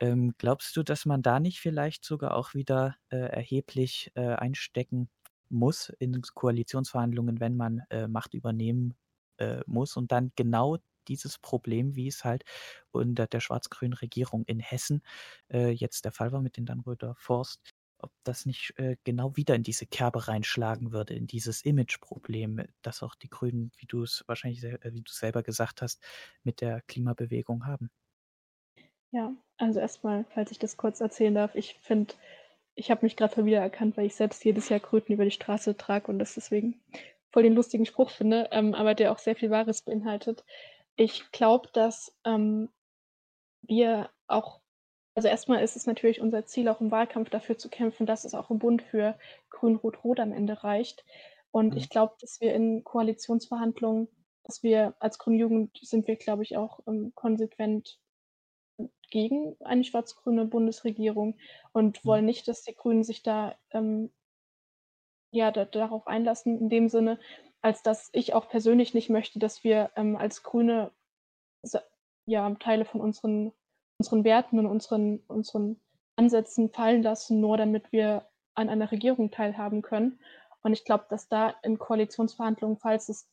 [0.00, 5.08] Ähm, glaubst du, dass man da nicht vielleicht sogar auch wieder äh, erheblich äh, einstecken
[5.48, 8.94] muss in Koalitionsverhandlungen, wenn man äh, Macht übernehmen
[9.38, 12.44] äh, muss und dann genau dieses Problem, wie es halt
[12.90, 15.02] unter der schwarz-grünen Regierung in Hessen
[15.52, 17.73] äh, jetzt der Fall war mit den Dannröder Forst,
[18.04, 23.02] ob das nicht äh, genau wieder in diese Kerbe reinschlagen würde, in dieses Imageproblem, das
[23.02, 26.02] auch die Grünen, wie du es wahrscheinlich, äh, wie du selber gesagt hast,
[26.42, 27.90] mit der Klimabewegung haben.
[29.10, 32.14] Ja, also erstmal, falls ich das kurz erzählen darf, ich finde,
[32.74, 35.76] ich habe mich gerade wieder erkannt, weil ich selbst jedes Jahr Kröten über die Straße
[35.76, 36.80] trage und das deswegen
[37.32, 40.44] voll den lustigen Spruch finde, ähm, aber der auch sehr viel Wahres beinhaltet.
[40.96, 42.68] Ich glaube, dass ähm,
[43.62, 44.60] wir auch
[45.14, 48.34] also erstmal ist es natürlich unser Ziel, auch im Wahlkampf dafür zu kämpfen, dass es
[48.34, 49.16] auch im Bund für
[49.50, 51.04] Grün-Rot-Rot am Ende reicht.
[51.52, 51.76] Und mhm.
[51.76, 54.08] ich glaube, dass wir in Koalitionsverhandlungen,
[54.42, 58.00] dass wir als Grüne Jugend sind wir, glaube ich, auch ähm, konsequent
[59.10, 61.38] gegen eine schwarz-grüne Bundesregierung
[61.72, 62.08] und mhm.
[62.08, 64.12] wollen nicht, dass die Grünen sich da ähm,
[65.30, 67.18] ja, da, darauf einlassen, in dem Sinne,
[67.60, 70.90] als dass ich auch persönlich nicht möchte, dass wir ähm, als Grüne
[72.26, 73.52] ja, Teile von unseren
[73.98, 75.80] unseren Werten und unseren, unseren
[76.16, 80.18] Ansätzen fallen lassen, nur damit wir an einer Regierung teilhaben können.
[80.62, 83.28] Und ich glaube, dass da in Koalitionsverhandlungen, falls es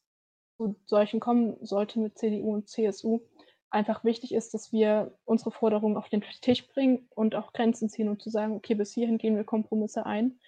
[0.57, 3.21] zu solchen kommen sollte mit CDU und CSU,
[3.69, 8.09] einfach wichtig ist, dass wir unsere Forderungen auf den Tisch bringen und auch Grenzen ziehen
[8.09, 10.39] und zu sagen, okay, bis hierhin gehen wir Kompromisse ein.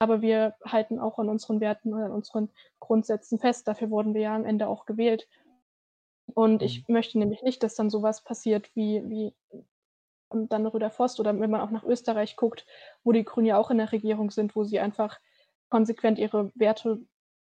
[0.00, 2.50] Aber wir halten auch an unseren Werten und an unseren
[2.80, 3.68] Grundsätzen fest.
[3.68, 5.28] Dafür wurden wir ja am Ende auch gewählt.
[6.34, 6.94] Und ich mhm.
[6.94, 9.34] möchte nämlich nicht, dass dann sowas passiert wie, wie
[10.30, 12.66] dann Röder Forst oder wenn man auch nach Österreich guckt,
[13.04, 15.20] wo die Grünen ja auch in der Regierung sind, wo sie einfach
[15.68, 17.00] konsequent ihre Werte,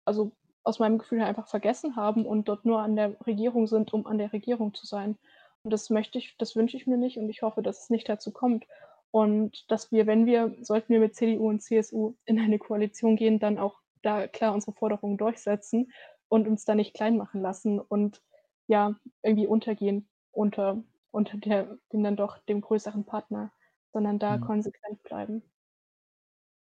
[0.04, 0.32] also
[0.64, 4.06] aus meinem Gefühl her einfach vergessen haben und dort nur an der Regierung sind, um
[4.06, 5.18] an der Regierung zu sein.
[5.62, 8.08] Und das möchte ich, das wünsche ich mir nicht und ich hoffe, dass es nicht
[8.08, 8.66] dazu kommt.
[9.10, 13.38] Und dass wir, wenn wir, sollten wir mit CDU und CSU in eine Koalition gehen,
[13.38, 15.92] dann auch da klar unsere Forderungen durchsetzen
[16.28, 18.22] und uns da nicht klein machen lassen und
[18.66, 23.52] ja, irgendwie untergehen unter, unter der, dem dann doch dem größeren Partner,
[23.92, 24.42] sondern da mhm.
[24.42, 25.42] konsequent bleiben.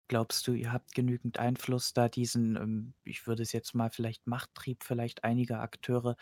[0.08, 4.28] Glaubst du, ihr habt genügend Einfluss, da diesen, ähm, ich würde es jetzt mal vielleicht
[4.28, 6.16] Machttrieb vielleicht einiger Akteure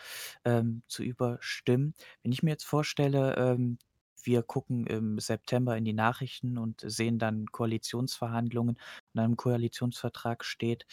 [0.46, 1.94] ähm, zu überstimmen?
[2.22, 3.78] Wenn ich mir jetzt vorstelle, ähm,
[4.22, 8.78] wir gucken im September in die Nachrichten und sehen dann Koalitionsverhandlungen.
[9.12, 10.86] In einem Koalitionsvertrag steht,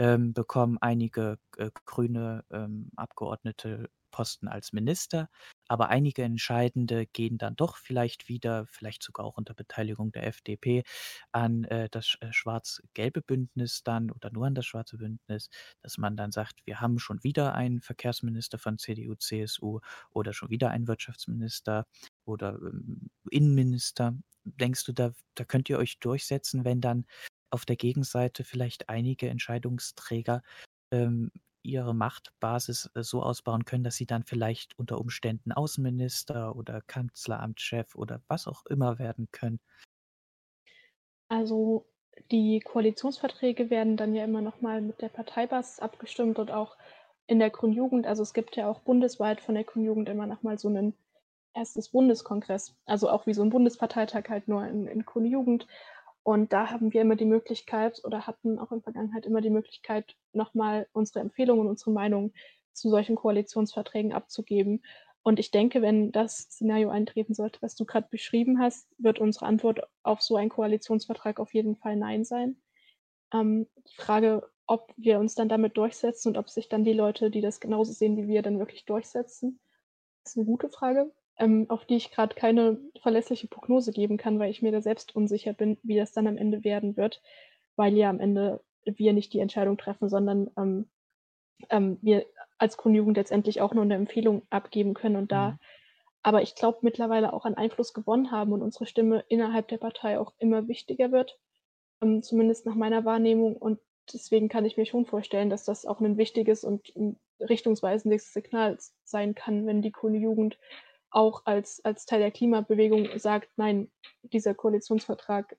[0.00, 5.28] ähm, bekommen einige äh, grüne ähm, Abgeordnete Posten als Minister,
[5.66, 10.84] aber einige Entscheidende gehen dann doch vielleicht wieder, vielleicht sogar auch unter Beteiligung der FDP,
[11.32, 15.50] an äh, das äh, schwarz-gelbe Bündnis dann oder nur an das schwarze Bündnis,
[15.82, 20.50] dass man dann sagt, wir haben schon wieder einen Verkehrsminister von CDU, CSU oder schon
[20.50, 21.86] wieder einen Wirtschaftsminister
[22.24, 24.14] oder ähm, Innenminister.
[24.44, 27.06] Denkst du, da, da könnt ihr euch durchsetzen, wenn dann
[27.50, 30.42] auf der Gegenseite vielleicht einige Entscheidungsträger
[30.90, 31.30] ähm,
[31.62, 37.94] ihre Machtbasis äh, so ausbauen können, dass sie dann vielleicht unter Umständen Außenminister oder Kanzleramtschef
[37.94, 39.60] oder was auch immer werden können?
[41.28, 41.86] Also
[42.30, 46.76] die Koalitionsverträge werden dann ja immer noch mal mit der Parteibasis abgestimmt und auch
[47.26, 48.06] in der Grünen Jugend.
[48.06, 50.94] Also es gibt ja auch bundesweit von der Grünen Jugend immer noch mal so einen
[51.54, 55.66] erstes Bundeskongress, also auch wie so ein Bundesparteitag halt nur in, in Grüne Jugend.
[56.24, 59.50] Und da haben wir immer die Möglichkeit oder hatten auch in der Vergangenheit immer die
[59.50, 62.32] Möglichkeit, nochmal unsere Empfehlungen unsere Meinung
[62.72, 64.82] zu solchen Koalitionsverträgen abzugeben.
[65.24, 69.46] Und ich denke, wenn das Szenario eintreten sollte, was du gerade beschrieben hast, wird unsere
[69.46, 72.56] Antwort auf so einen Koalitionsvertrag auf jeden Fall Nein sein.
[73.32, 77.30] Ähm, die Frage, ob wir uns dann damit durchsetzen und ob sich dann die Leute,
[77.30, 79.60] die das genauso sehen wie wir, dann wirklich durchsetzen,
[80.24, 81.12] ist eine gute Frage
[81.42, 85.16] ähm, auf die ich gerade keine verlässliche Prognose geben kann, weil ich mir da selbst
[85.16, 87.20] unsicher bin, wie das dann am Ende werden wird,
[87.74, 90.88] weil ja am Ende wir nicht die Entscheidung treffen, sondern ähm,
[91.68, 92.26] ähm, wir
[92.58, 95.58] als Grundjugend letztendlich auch nur eine Empfehlung abgeben können und da, mhm.
[96.22, 100.20] aber ich glaube, mittlerweile auch an Einfluss gewonnen haben und unsere Stimme innerhalb der Partei
[100.20, 101.40] auch immer wichtiger wird,
[102.02, 103.56] ähm, zumindest nach meiner Wahrnehmung.
[103.56, 103.80] Und
[104.12, 106.92] deswegen kann ich mir schon vorstellen, dass das auch ein wichtiges und
[107.40, 110.56] richtungsweisendes Signal sein kann, wenn die Grüne Jugend
[111.12, 113.90] auch als, als Teil der Klimabewegung sagt, nein,
[114.22, 115.56] dieser Koalitionsvertrag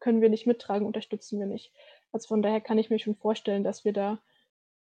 [0.00, 1.72] können wir nicht mittragen, unterstützen wir nicht.
[2.12, 4.20] Also von daher kann ich mir schon vorstellen, dass wir da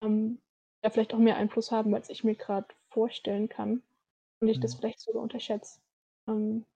[0.03, 0.41] ähm,
[0.85, 3.83] ja vielleicht auch mehr Einfluss haben, als ich mir gerade vorstellen kann.
[4.41, 4.63] Und ich mhm.
[4.63, 5.81] das vielleicht sogar unterschätze.
[6.29, 6.67] Ähm,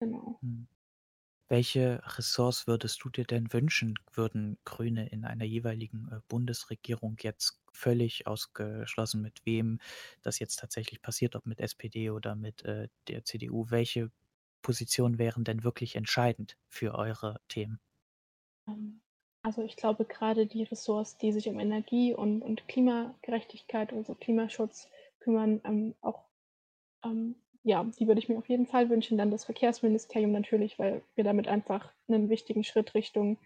[0.00, 0.38] genau.
[0.40, 0.66] Mhm.
[1.48, 7.61] Welche Ressorts würdest du dir denn wünschen, würden Grüne in einer jeweiligen äh, Bundesregierung jetzt
[7.72, 9.80] völlig ausgeschlossen, mit wem
[10.22, 13.66] das jetzt tatsächlich passiert, ob mit SPD oder mit äh, der CDU?
[13.70, 14.10] Welche
[14.62, 17.80] Positionen wären denn wirklich entscheidend für eure Themen?
[18.68, 19.00] Ähm,
[19.42, 24.88] also ich glaube gerade die Ressorts, die sich um Energie und, und Klimagerechtigkeit, also Klimaschutz
[25.18, 26.24] kümmern, ähm, auch
[27.04, 29.18] ähm, ja, die würde ich mir auf jeden Fall wünschen.
[29.18, 33.38] Dann das Verkehrsministerium natürlich, weil wir damit einfach einen wichtigen Schritt Richtung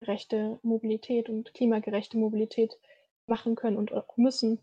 [0.00, 2.78] gerechte Mobilität und klimagerechte Mobilität
[3.30, 4.60] machen können und auch müssen.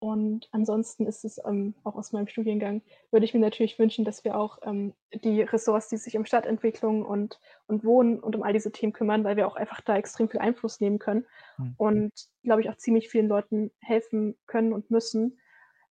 [0.00, 4.22] Und ansonsten ist es ähm, auch aus meinem Studiengang, würde ich mir natürlich wünschen, dass
[4.22, 8.52] wir auch ähm, die Ressorts, die sich um Stadtentwicklung und, und Wohnen und um all
[8.52, 11.26] diese Themen kümmern, weil wir auch einfach da extrem viel Einfluss nehmen können
[11.58, 11.74] mhm.
[11.78, 12.12] und,
[12.44, 15.40] glaube ich, auch ziemlich vielen Leuten helfen können und müssen.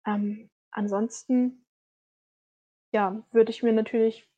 [0.06, 1.66] Ähm, ansonsten
[2.94, 4.30] ja, würde ich mir natürlich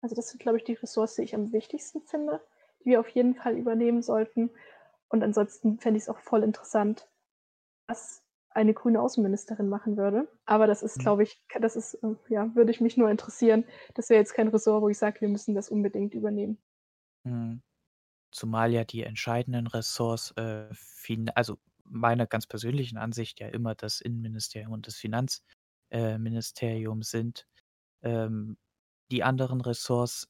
[0.00, 2.40] also das sind, glaube ich, die Ressource, die ich am wichtigsten finde,
[2.80, 4.50] die wir auf jeden Fall übernehmen sollten.
[5.08, 7.08] Und ansonsten fände ich es auch voll interessant,
[7.88, 10.28] was eine grüne Außenministerin machen würde.
[10.44, 11.02] Aber das ist, mhm.
[11.02, 13.64] glaube ich, das ist, äh, ja, würde ich mich nur interessieren.
[13.94, 16.58] Das wäre jetzt kein Ressort, wo ich sage, wir müssen das unbedingt übernehmen.
[17.24, 17.62] Mhm.
[18.30, 20.66] Zumal ja die entscheidenden Ressorts, äh,
[21.34, 25.42] also meiner ganz persönlichen Ansicht ja immer das Innenministerium und das Finanz
[25.90, 26.18] äh,
[27.00, 27.46] sind.
[28.02, 28.58] Ähm,
[29.10, 30.28] die anderen Ressorts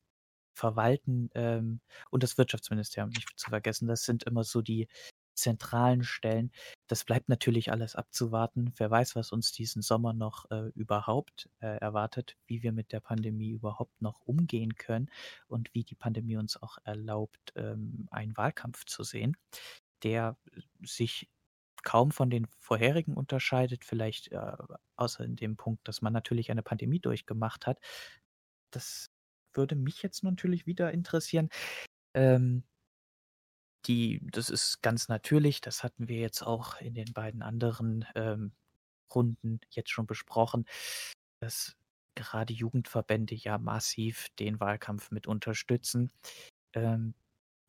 [0.58, 1.80] verwalten ähm,
[2.10, 3.88] und das Wirtschaftsministerium nicht zu vergessen.
[3.88, 4.88] Das sind immer so die
[5.38, 6.50] zentralen Stellen.
[6.88, 8.72] Das bleibt natürlich alles abzuwarten.
[8.76, 13.00] Wer weiß, was uns diesen Sommer noch äh, überhaupt äh, erwartet, wie wir mit der
[13.00, 15.10] Pandemie überhaupt noch umgehen können
[15.46, 19.36] und wie die Pandemie uns auch erlaubt, ähm, einen Wahlkampf zu sehen,
[20.02, 20.36] der
[20.82, 21.28] sich
[21.84, 24.56] kaum von den vorherigen unterscheidet, vielleicht äh,
[24.96, 27.78] außer in dem Punkt, dass man natürlich eine Pandemie durchgemacht hat.
[28.72, 29.10] Das
[29.58, 31.50] würde mich jetzt natürlich wieder interessieren.
[32.14, 32.64] Ähm,
[33.86, 38.52] die, das ist ganz natürlich, das hatten wir jetzt auch in den beiden anderen ähm,
[39.14, 40.66] Runden jetzt schon besprochen,
[41.40, 41.76] dass
[42.14, 46.12] gerade Jugendverbände ja massiv den Wahlkampf mit unterstützen.
[46.74, 47.14] Ähm,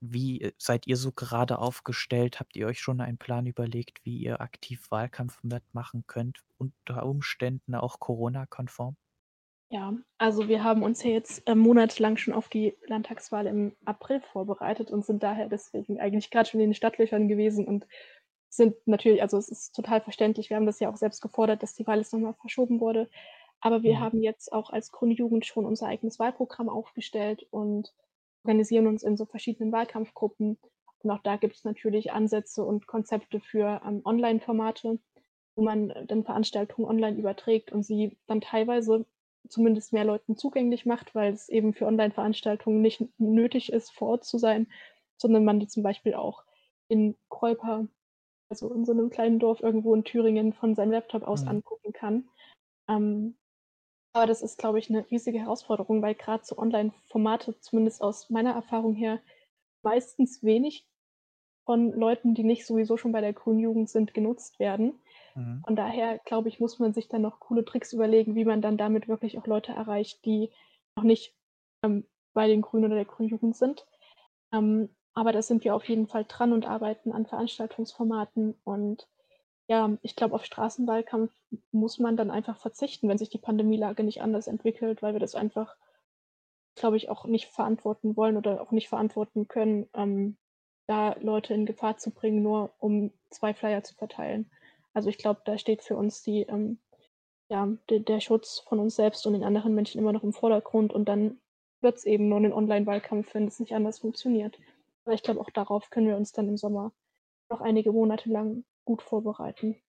[0.02, 2.40] wie äh, seid ihr so gerade aufgestellt?
[2.40, 7.76] Habt ihr euch schon einen Plan überlegt, wie ihr aktiv Wahlkampf mitmachen könnt, unter Umständen
[7.76, 8.98] auch Corona-konform?
[9.72, 14.20] Ja, also wir haben uns ja jetzt äh, monatelang schon auf die Landtagswahl im April
[14.20, 17.86] vorbereitet und sind daher deswegen eigentlich gerade schon in den Stadtlöchern gewesen und
[18.50, 21.76] sind natürlich, also es ist total verständlich, wir haben das ja auch selbst gefordert, dass
[21.76, 23.10] die Wahl jetzt nochmal verschoben wurde.
[23.62, 24.00] Aber wir mhm.
[24.00, 27.94] haben jetzt auch als Grüne Jugend schon unser eigenes Wahlprogramm aufgestellt und
[28.44, 30.58] organisieren uns in so verschiedenen Wahlkampfgruppen.
[31.04, 34.98] Und auch da gibt es natürlich Ansätze und Konzepte für ähm, Online-Formate,
[35.56, 39.06] wo man dann Veranstaltungen online überträgt und sie dann teilweise
[39.48, 44.26] zumindest mehr Leuten zugänglich macht, weil es eben für Online-Veranstaltungen nicht nötig ist, vor Ort
[44.26, 44.68] zu sein,
[45.18, 46.44] sondern man die zum Beispiel auch
[46.88, 47.88] in Kreuper,
[48.50, 51.50] also in so einem kleinen Dorf irgendwo in Thüringen, von seinem Laptop aus Mhm.
[51.50, 52.30] angucken kann.
[52.90, 53.38] Ähm,
[54.14, 58.54] aber das ist, glaube ich, eine riesige Herausforderung, weil gerade so Online-Formate, zumindest aus meiner
[58.54, 59.22] Erfahrung her,
[59.84, 60.88] meistens wenig
[61.66, 65.00] von Leuten, die nicht sowieso schon bei der Grünen Jugend sind, genutzt werden.
[65.40, 65.64] Mhm.
[65.66, 68.78] Von daher, glaube ich, muss man sich dann noch coole Tricks überlegen, wie man dann
[68.78, 70.52] damit wirklich auch Leute erreicht, die
[70.96, 71.34] noch nicht
[71.84, 73.86] ähm, bei den Grünen oder der Grünen sind.
[74.54, 78.56] Ähm, aber da sind wir auf jeden Fall dran und arbeiten an Veranstaltungsformaten.
[78.64, 79.08] Und
[79.68, 81.32] ja, ich glaube, auf Straßenwahlkampf
[81.72, 85.36] muss man dann einfach verzichten, wenn sich die Pandemielage nicht anders entwickelt, weil wir das
[85.36, 85.76] einfach,
[86.76, 90.38] glaube ich, auch nicht verantworten wollen oder auch nicht verantworten können, ähm,
[90.88, 94.50] da Leute in Gefahr zu bringen, nur um zwei Flyer zu verteilen.
[95.00, 96.80] Also ich glaube, da steht für uns die, ähm,
[97.50, 100.94] ja, der, der Schutz von uns selbst und den anderen Menschen immer noch im Vordergrund
[100.94, 101.42] und dann
[101.82, 104.60] wird es eben nur ein Online-Wahlkampf, wenn es nicht anders funktioniert.
[105.06, 106.94] Aber ich glaube, auch darauf können wir uns dann im Sommer
[107.50, 109.82] noch einige Monate lang gut vorbereiten.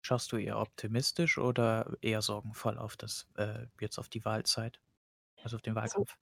[0.00, 4.80] Schaust du eher optimistisch oder eher sorgenvoll auf das, äh, jetzt auf die Wahlzeit?
[5.42, 6.16] Also auf den Also Wahlkampf?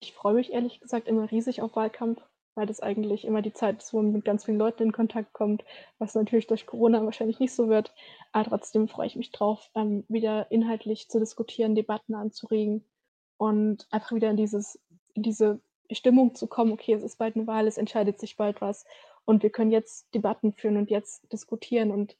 [0.00, 2.22] ich freue mich ehrlich gesagt immer riesig auf Wahlkampf,
[2.56, 5.32] weil das eigentlich immer die Zeit ist, wo man mit ganz vielen Leuten in Kontakt
[5.34, 5.62] kommt,
[5.98, 7.92] was natürlich durch Corona wahrscheinlich nicht so wird.
[8.32, 12.84] Aber trotzdem freue ich mich drauf, ähm, wieder inhaltlich zu diskutieren, Debatten anzuregen
[13.36, 14.80] und einfach wieder in dieses,
[15.14, 15.60] in diese
[15.92, 18.86] Stimmung zu kommen, okay, es ist bald eine Wahl, es entscheidet sich bald was
[19.26, 22.16] und wir können jetzt Debatten führen und jetzt diskutieren und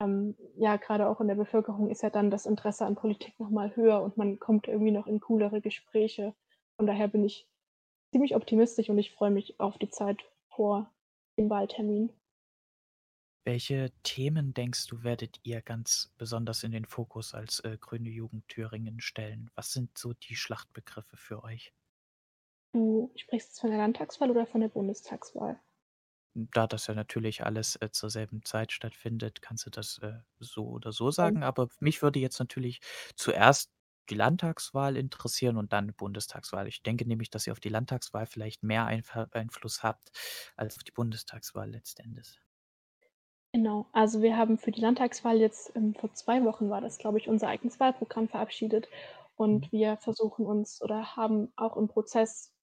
[0.00, 3.76] ähm, ja, gerade auch in der Bevölkerung ist ja dann das Interesse an Politik nochmal
[3.76, 6.34] höher und man kommt irgendwie noch in coolere Gespräche.
[6.76, 7.46] Von daher bin ich
[8.10, 10.92] ziemlich optimistisch und ich freue mich auf die Zeit vor
[11.38, 12.12] dem Wahltermin.
[13.44, 18.46] Welche Themen denkst du, werdet ihr ganz besonders in den Fokus als äh, Grüne Jugend
[18.48, 19.50] Thüringen stellen?
[19.54, 21.72] Was sind so die Schlachtbegriffe für euch?
[22.72, 25.60] Du sprichst jetzt von der Landtagswahl oder von der Bundestagswahl?
[26.34, 30.68] Da das ja natürlich alles äh, zur selben Zeit stattfindet, kannst du das äh, so
[30.68, 31.42] oder so sagen.
[31.42, 32.80] Aber mich würde jetzt natürlich
[33.16, 33.72] zuerst
[34.10, 36.66] die Landtagswahl interessieren und dann die Bundestagswahl.
[36.68, 40.10] Ich denke nämlich, dass ihr auf die Landtagswahl vielleicht mehr Einf- Einfluss habt
[40.56, 42.40] als auf die Bundestagswahl letztendlich.
[43.52, 47.18] Genau, also wir haben für die Landtagswahl jetzt ähm, vor zwei Wochen war das, glaube
[47.18, 48.88] ich, unser eigenes Wahlprogramm verabschiedet
[49.34, 49.70] und Mhm.
[49.72, 52.54] wir versuchen uns oder haben auch im Prozess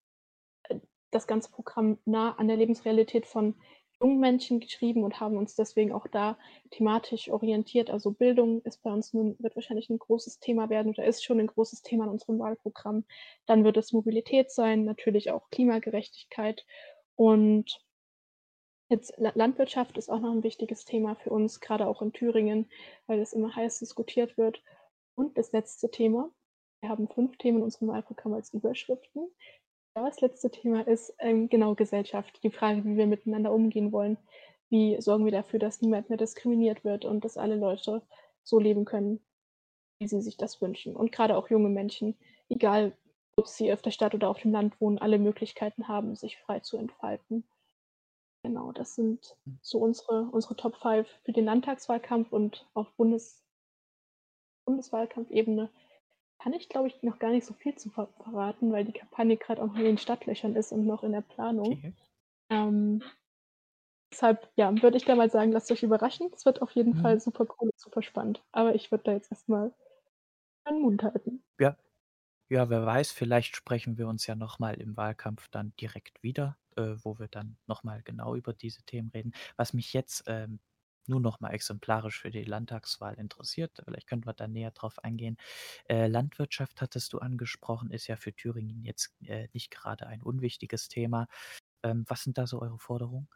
[0.63, 0.79] äh,
[1.11, 3.55] das ganze Programm nah an der Lebensrealität von
[3.99, 6.37] jungen Menschen geschrieben und haben uns deswegen auch da
[6.71, 7.89] thematisch orientiert.
[7.89, 11.39] Also Bildung ist bei uns nun, wird wahrscheinlich ein großes Thema werden oder ist schon
[11.39, 13.05] ein großes Thema in unserem Wahlprogramm.
[13.45, 16.65] Dann wird es Mobilität sein, natürlich auch Klimagerechtigkeit
[17.15, 17.81] und
[18.89, 22.69] Jetzt La Landwirtschaft ist auch noch ein wichtiges Thema für uns, gerade auch in Thüringen,
[23.05, 24.63] weil es immer heiß diskutiert wird.
[25.15, 26.31] Und das letzte Thema,
[26.79, 29.27] wir haben fünf Themen in unserem Wahlprogramm als Überschriften.
[30.05, 34.17] Das letzte Thema ist ähm, genau Gesellschaft, die Frage, wie wir miteinander umgehen wollen.
[34.69, 38.03] Wie sorgen wir dafür, dass niemand mehr diskriminiert wird und dass alle Leute
[38.43, 39.19] so leben können,
[39.99, 40.95] wie sie sich das wünschen.
[40.95, 42.15] Und gerade auch junge Menschen,
[42.47, 42.95] egal
[43.37, 46.59] ob sie auf der Stadt oder auf dem Land wohnen, alle Möglichkeiten haben, sich frei
[46.59, 47.43] zu entfalten.
[48.43, 53.43] Genau, das sind so unsere, unsere Top 5 für den Landtagswahlkampf und auf Bundes,
[54.65, 55.71] Bundeswahlkampfebene
[56.39, 59.38] kann ich, glaube ich, noch gar nicht so viel zu ver verraten, weil die Kampagne
[59.38, 61.79] gerade auch noch in den Startlöchern ist und noch in der Planung.
[61.81, 61.93] Okay.
[62.51, 63.03] Ähm,
[64.11, 66.29] deshalb, ja, würde ich da mal sagen, lasst euch überraschen.
[66.33, 66.97] Es wird auf jeden Mhm.
[66.97, 68.43] Fall super cool und super spannend.
[68.51, 69.73] Aber ich würde da jetzt erstmal
[70.65, 71.43] meinen Mund halten.
[71.59, 71.77] Ja.
[72.49, 76.95] Ja, wer weiß, vielleicht sprechen wir uns ja nochmal im Wahlkampf dann direkt wieder, äh,
[77.03, 79.33] wo wir dann nochmal genau über diese Themen reden.
[79.57, 80.59] Was mich jetzt ähm,
[81.10, 85.38] nur nochmal exemplarisch für die Landtagswahl interessiert, vielleicht könnten wir da näher drauf eingehen.
[85.89, 90.88] Äh, Landwirtschaft hattest du angesprochen, ist ja für Thüringen jetzt äh, nicht gerade ein unwichtiges
[90.89, 91.28] Thema.
[91.84, 93.28] Ähm, was sind da so eure Forderungen?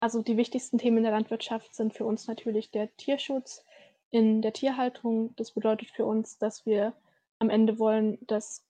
[0.00, 3.64] Also die wichtigsten Themen in der Landwirtschaft sind für uns natürlich der Tierschutz
[4.10, 5.34] in der Tierhaltung.
[5.36, 6.94] Das bedeutet für uns, dass wir
[7.40, 8.64] am Ende wollen, dass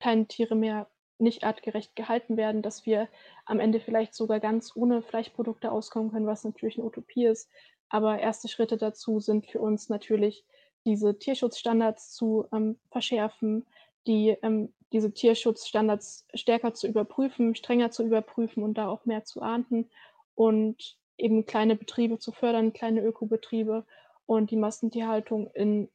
[0.00, 0.90] keine Tiere mehr
[1.22, 3.08] nicht artgerecht gehalten werden, dass wir
[3.46, 7.48] am Ende vielleicht sogar ganz ohne Fleischprodukte auskommen können, was natürlich eine Utopie ist.
[7.88, 10.44] Aber erste Schritte dazu sind für uns natürlich,
[10.84, 13.66] diese Tierschutzstandards zu ähm, verschärfen,
[14.06, 19.42] die, ähm, diese Tierschutzstandards stärker zu überprüfen, strenger zu überprüfen und da auch mehr zu
[19.42, 19.90] ahnden
[20.34, 23.86] und eben kleine Betriebe zu fördern, kleine Ökobetriebe
[24.26, 25.88] und die Massentierhaltung in,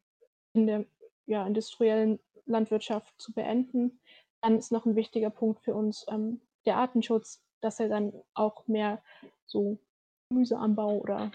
[0.54, 0.86] in der
[1.26, 4.00] ja, industriellen Landwirtschaft zu beenden.
[4.48, 8.66] Dann ist noch ein wichtiger Punkt für uns ähm, der Artenschutz, dass er dann auch
[8.66, 9.02] mehr
[9.46, 9.78] so
[10.30, 11.34] Gemüseanbau oder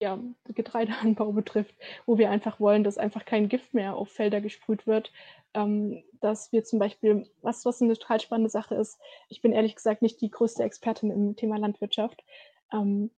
[0.00, 1.74] ja, Getreideanbau betrifft,
[2.06, 5.10] wo wir einfach wollen, dass einfach kein Gift mehr auf Felder gesprüht wird.
[5.52, 9.74] Ähm, dass wir zum Beispiel, was, was eine total spannende Sache ist, ich bin ehrlich
[9.74, 12.22] gesagt nicht die größte Expertin im Thema Landwirtschaft,
[12.72, 13.10] ähm,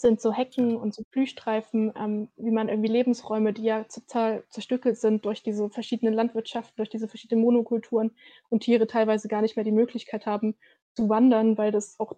[0.00, 4.98] sind so Hecken und so Blühstreifen, ähm, wie man irgendwie Lebensräume, die ja total zerstückelt
[4.98, 8.12] sind durch diese verschiedenen Landwirtschaften, durch diese verschiedenen Monokulturen
[8.48, 10.56] und Tiere teilweise gar nicht mehr die Möglichkeit haben
[10.94, 12.12] zu wandern, weil das auch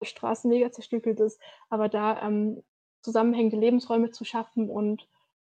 [0.00, 1.40] durch Straßen mega zerstückelt ist.
[1.70, 2.62] Aber da ähm,
[3.02, 5.08] zusammenhängende Lebensräume zu schaffen und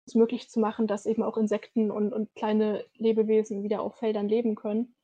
[0.06, 4.28] es möglich zu machen, dass eben auch Insekten und, und kleine Lebewesen wieder auf Feldern
[4.28, 4.94] leben können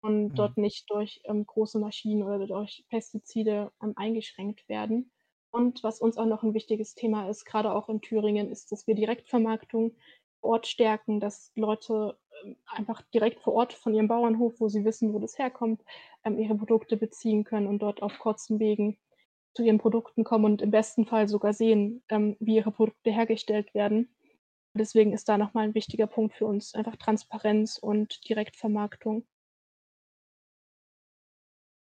[0.00, 0.34] und mhm.
[0.34, 5.10] dort nicht durch ähm, große Maschinen oder durch Pestizide ähm, eingeschränkt werden.
[5.50, 8.86] Und was uns auch noch ein wichtiges Thema ist, gerade auch in Thüringen, ist, dass
[8.86, 9.94] wir Direktvermarktung
[10.40, 14.84] vor Ort stärken, dass Leute ähm, einfach direkt vor Ort von ihrem Bauernhof, wo sie
[14.84, 15.82] wissen, wo das herkommt,
[16.24, 18.98] ähm, ihre Produkte beziehen können und dort auf kurzen Wegen
[19.54, 23.74] zu ihren Produkten kommen und im besten Fall sogar sehen, ähm, wie ihre Produkte hergestellt
[23.74, 24.14] werden.
[24.74, 29.26] Deswegen ist da nochmal ein wichtiger Punkt für uns einfach Transparenz und Direktvermarktung.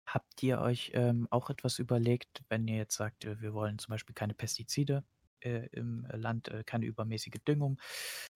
[0.06, 3.90] Habt ihr euch ähm, auch etwas überlegt, wenn ihr jetzt sagt, äh, wir wollen zum
[3.92, 5.04] Beispiel keine Pestizide
[5.40, 7.80] äh, im Land, äh, keine übermäßige Düngung,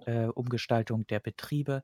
[0.06, 1.82] äh, Umgestaltung der Betriebe?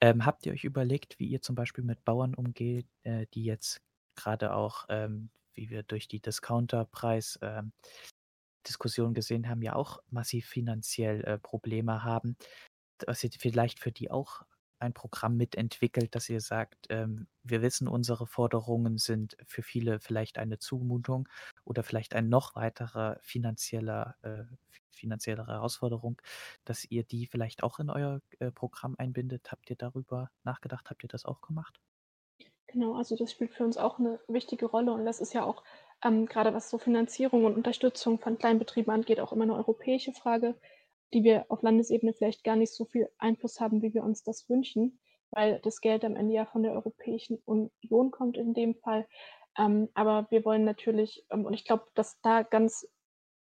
[0.00, 3.80] Ähm, habt ihr euch überlegt, wie ihr zum Beispiel mit Bauern umgeht, äh, die jetzt
[4.16, 7.72] gerade auch, ähm, wie wir durch die Discounterpreis ähm,
[8.66, 12.36] Diskussion gesehen haben, ja auch massiv finanziell äh, Probleme haben,
[12.98, 14.42] dass ihr vielleicht für die auch
[14.80, 20.38] ein Programm mitentwickelt, dass ihr sagt, ähm, wir wissen, unsere Forderungen sind für viele vielleicht
[20.38, 21.28] eine Zumutung
[21.64, 24.44] oder vielleicht ein noch weiterer finanzieller, äh,
[24.90, 26.20] finanzielle Herausforderung,
[26.64, 29.50] dass ihr die vielleicht auch in euer äh, Programm einbindet.
[29.50, 30.90] Habt ihr darüber nachgedacht?
[30.90, 31.80] Habt ihr das auch gemacht?
[32.66, 35.64] Genau, also das spielt für uns auch eine wichtige Rolle und das ist ja auch
[36.04, 40.54] ähm, gerade was so Finanzierung und Unterstützung von Kleinbetrieben angeht, auch immer eine europäische Frage
[41.12, 44.48] die wir auf Landesebene vielleicht gar nicht so viel Einfluss haben, wie wir uns das
[44.48, 44.98] wünschen,
[45.30, 49.06] weil das Geld am Ende ja von der Europäischen Union kommt in dem Fall.
[49.58, 52.86] Ähm, aber wir wollen natürlich, ähm, und ich glaube, dass da ganz,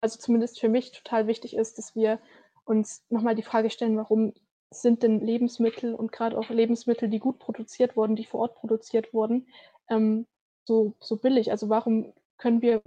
[0.01, 2.21] also zumindest für mich total wichtig ist, dass wir
[2.65, 4.35] uns nochmal die Frage stellen, warum
[4.71, 9.13] sind denn Lebensmittel und gerade auch Lebensmittel, die gut produziert wurden, die vor Ort produziert
[9.13, 9.47] wurden,
[9.89, 10.27] ähm,
[10.65, 11.51] so, so billig?
[11.51, 12.83] Also warum können wir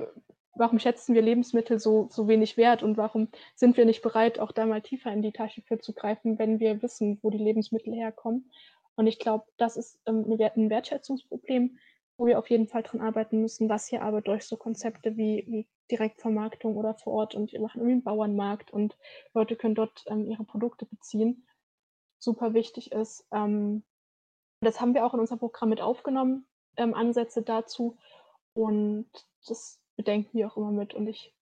[0.56, 4.52] warum schätzen wir Lebensmittel so, so wenig wert und warum sind wir nicht bereit, auch
[4.52, 7.94] da mal tiefer in die Tasche für zu greifen, wenn wir wissen, wo die Lebensmittel
[7.94, 8.52] herkommen.
[8.96, 11.78] Und ich glaube, das ist ähm, ein Wertschätzungsproblem,
[12.18, 15.44] wo wir auf jeden Fall dran arbeiten müssen, was hier aber durch so Konzepte wie,
[15.48, 18.98] wie Direktvermarktung oder vor Ort und wir machen irgendwie einen Bauernmarkt und
[19.34, 21.46] Leute können dort ähm, ihre Produkte beziehen,
[22.18, 23.28] super wichtig ist.
[23.32, 23.84] Ähm,
[24.62, 26.48] das haben wir auch in unser Programm mit aufgenommen,
[26.78, 27.98] ähm, Ansätze dazu.
[28.54, 29.10] Und
[29.48, 30.94] das bedenken wir auch immer mit.
[30.94, 31.34] Und ich,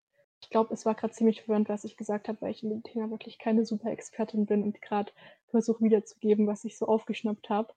[0.41, 2.83] ich glaube, es war gerade ziemlich verwirrend, was ich gesagt habe, weil ich in dem
[2.83, 5.11] Thema wirklich keine super Expertin bin und gerade
[5.47, 7.73] versuche wiederzugeben, was ich so aufgeschnappt habe.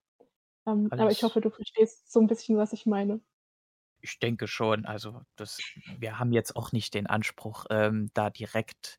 [0.66, 3.20] Ähm, aber ich hoffe, du verstehst so ein bisschen, was ich meine.
[4.00, 4.84] Ich denke schon.
[4.84, 5.58] Also das,
[5.98, 8.98] wir haben jetzt auch nicht den Anspruch, ähm, da direkt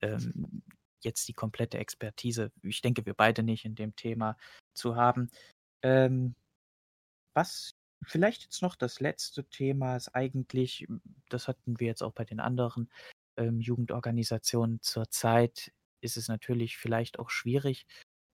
[0.00, 0.62] ähm,
[1.00, 4.36] jetzt die komplette Expertise, ich denke, wir beide nicht in dem Thema
[4.74, 5.30] zu haben.
[5.82, 6.34] Ähm,
[7.34, 7.72] was
[8.04, 10.86] Vielleicht jetzt noch das letzte Thema ist eigentlich,
[11.28, 12.90] das hatten wir jetzt auch bei den anderen
[13.36, 17.86] ähm, Jugendorganisationen zurzeit, ist es natürlich vielleicht auch schwierig,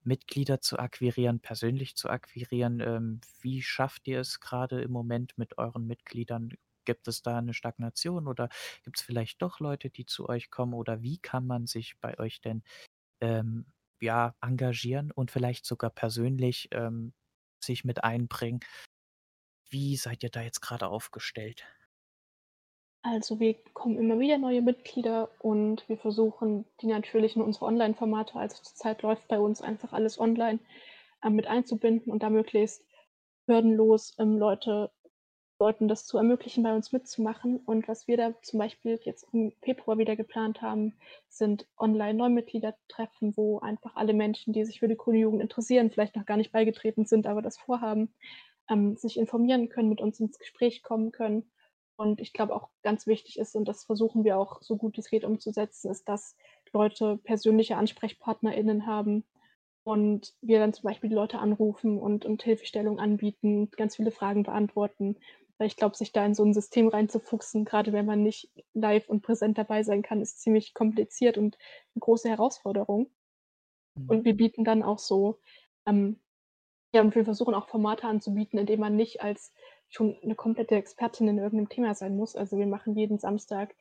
[0.03, 2.81] Mitglieder zu akquirieren, persönlich zu akquirieren.
[2.81, 6.51] Ähm, wie schafft ihr es gerade im Moment mit euren Mitgliedern?
[6.85, 8.51] Gibt es da eine Stagnation oder
[8.83, 10.75] gibt es vielleicht doch Leute, die zu euch kommen?
[10.75, 12.63] Oder wie kann man sich bei euch denn
[13.21, 13.67] ähm,
[14.01, 17.15] ja, engagieren und vielleicht sogar persönlich ähm,
[17.63, 18.61] sich mit einbringen,
[19.75, 21.67] wie seid ihr da jetzt gerade aufgestellt?
[23.03, 28.37] Also wir bekommen immer wieder neue Mitglieder und wir versuchen die natürlich in unsere Online-Formate,
[28.37, 30.61] also zurzeit läuft bei uns einfach alles online,
[31.23, 32.83] äh, mit einzubinden und da möglichst
[33.47, 34.91] hürdenlos ähm, Leute,
[35.59, 37.59] Leuten das zu ermöglichen, bei uns mitzumachen.
[37.59, 40.95] Und was wir da zum Beispiel jetzt im Februar wieder geplant haben,
[41.29, 46.27] sind Online-Neumitgliedertreffen, wo einfach alle Menschen, die sich für die Grüne Jugend interessieren, vielleicht noch
[46.27, 48.15] gar nicht beigetreten sind, aber das vorhaben,
[48.69, 51.51] ähm, sich informieren können, mit uns ins Gespräch kommen können.
[51.97, 55.09] Und ich glaube auch ganz wichtig ist, und das versuchen wir auch so gut es
[55.09, 56.37] geht umzusetzen, ist, dass
[56.73, 59.25] Leute persönliche AnsprechpartnerInnen haben
[59.85, 64.43] und wir dann zum Beispiel die Leute anrufen und, und Hilfestellung anbieten, ganz viele Fragen
[64.43, 65.17] beantworten.
[65.59, 69.09] Weil ich glaube, sich da in so ein System reinzufuchsen, gerade wenn man nicht live
[69.09, 71.57] und präsent dabei sein kann, ist ziemlich kompliziert und
[71.95, 73.09] eine große Herausforderung.
[73.95, 74.11] Mhm.
[74.11, 75.39] Und wir bieten dann auch so
[75.87, 76.19] ähm,
[76.95, 79.53] ja, und wir versuchen auch Formate anzubieten, in denen man nicht als
[79.89, 82.37] schon eine komplette Expertin in irgendeinem Thema sein muss.
[82.37, 83.75] Also wir machen jeden Samstag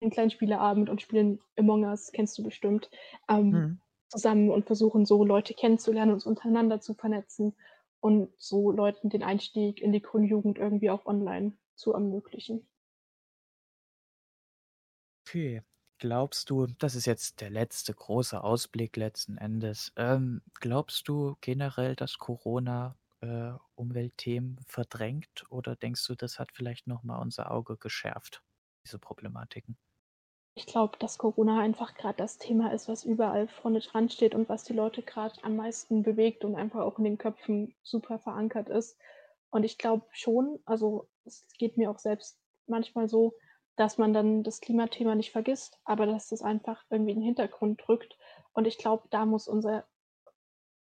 [0.00, 2.90] einen kleinen Spieleabend und spielen Among Us, kennst du bestimmt,
[3.28, 3.80] ähm, Mhm.
[4.08, 7.54] zusammen und versuchen so Leute kennenzulernen, uns untereinander zu vernetzen
[8.00, 12.66] und so Leuten den Einstieg in die Grundjugend irgendwie auch online zu ermöglichen.
[15.26, 15.62] Okay.
[16.00, 19.92] Glaubst du, das ist jetzt der letzte große Ausblick letzten Endes.
[19.96, 26.86] Ähm, glaubst du generell, dass Corona äh, Umweltthemen verdrängt oder denkst du, das hat vielleicht
[26.86, 28.42] noch mal unser Auge geschärft,
[28.84, 29.76] diese Problematiken?
[30.54, 34.48] Ich glaube, dass Corona einfach gerade das Thema ist, was überall vorne dran steht und
[34.48, 38.70] was die Leute gerade am meisten bewegt und einfach auch in den Köpfen super verankert
[38.70, 38.98] ist.
[39.50, 43.34] Und ich glaube schon, also es geht mir auch selbst manchmal so,
[43.76, 47.82] dass man dann das Klimathema nicht vergisst, aber dass das einfach irgendwie in den Hintergrund
[47.86, 48.16] drückt.
[48.52, 49.86] Und ich glaube, da muss unser,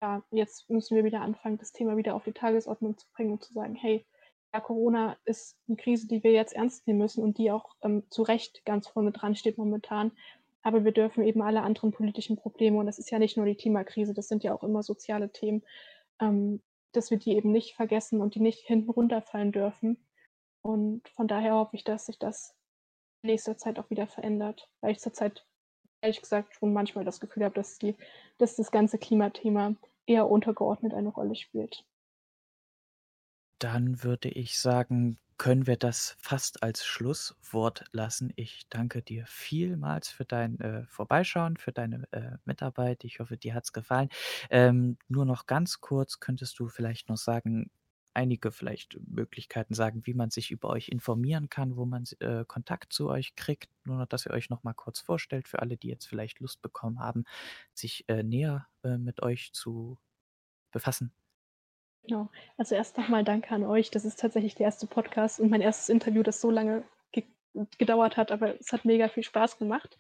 [0.02, 3.44] ja, jetzt müssen wir wieder anfangen, das Thema wieder auf die Tagesordnung zu bringen und
[3.44, 4.06] zu sagen, hey,
[4.54, 8.04] ja, Corona ist eine Krise, die wir jetzt ernst nehmen müssen und die auch ähm,
[8.10, 10.12] zu Recht ganz vorne dran steht momentan.
[10.62, 13.56] Aber wir dürfen eben alle anderen politischen Probleme, und das ist ja nicht nur die
[13.56, 15.64] Klimakrise, das sind ja auch immer soziale Themen,
[16.22, 16.62] ähm,
[16.94, 20.06] dass wir die eben nicht vergessen und die nicht hinten runterfallen dürfen.
[20.62, 22.56] Und von daher hoffe ich, dass sich das
[23.24, 25.46] nächster Zeit auch wieder verändert, weil ich zurzeit
[26.02, 27.96] ehrlich gesagt schon manchmal das Gefühl habe, dass, die,
[28.38, 31.86] dass das ganze Klimathema eher untergeordnet eine Rolle spielt.
[33.60, 38.34] Dann würde ich sagen, können wir das fast als Schlusswort lassen.
[38.36, 43.04] Ich danke dir vielmals für dein äh, Vorbeischauen, für deine äh, Mitarbeit.
[43.04, 44.10] Ich hoffe, dir hat es gefallen.
[44.50, 47.72] Ähm, nur noch ganz kurz, könntest du vielleicht noch sagen,
[48.14, 52.94] einige vielleicht Möglichkeiten sagen, wie man sich über euch informieren kann, wo man äh, Kontakt
[52.94, 53.70] zu euch kriegt.
[53.86, 56.62] Nur noch, dass ihr euch noch mal kurz vorstellt für alle, die jetzt vielleicht Lust
[56.62, 57.26] bekommen haben,
[57.74, 59.98] sich äh, näher äh, mit euch zu
[60.72, 61.12] befassen.
[62.04, 62.30] Genau.
[62.58, 63.90] Also erst nochmal danke an euch.
[63.90, 67.24] Das ist tatsächlich der erste Podcast und mein erstes Interview, das so lange ge
[67.78, 69.98] gedauert hat, aber es hat mega viel Spaß gemacht.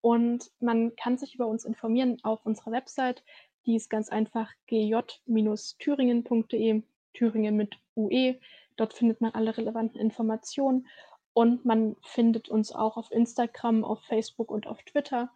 [0.00, 3.22] Und man kann sich über uns informieren auf unserer Website.
[3.66, 6.82] Die ist ganz einfach gj-thüringen.de,
[7.12, 8.38] Thüringen mit UE.
[8.76, 10.86] Dort findet man alle relevanten Informationen.
[11.32, 15.30] Und man findet uns auch auf Instagram, auf Facebook und auf Twitter.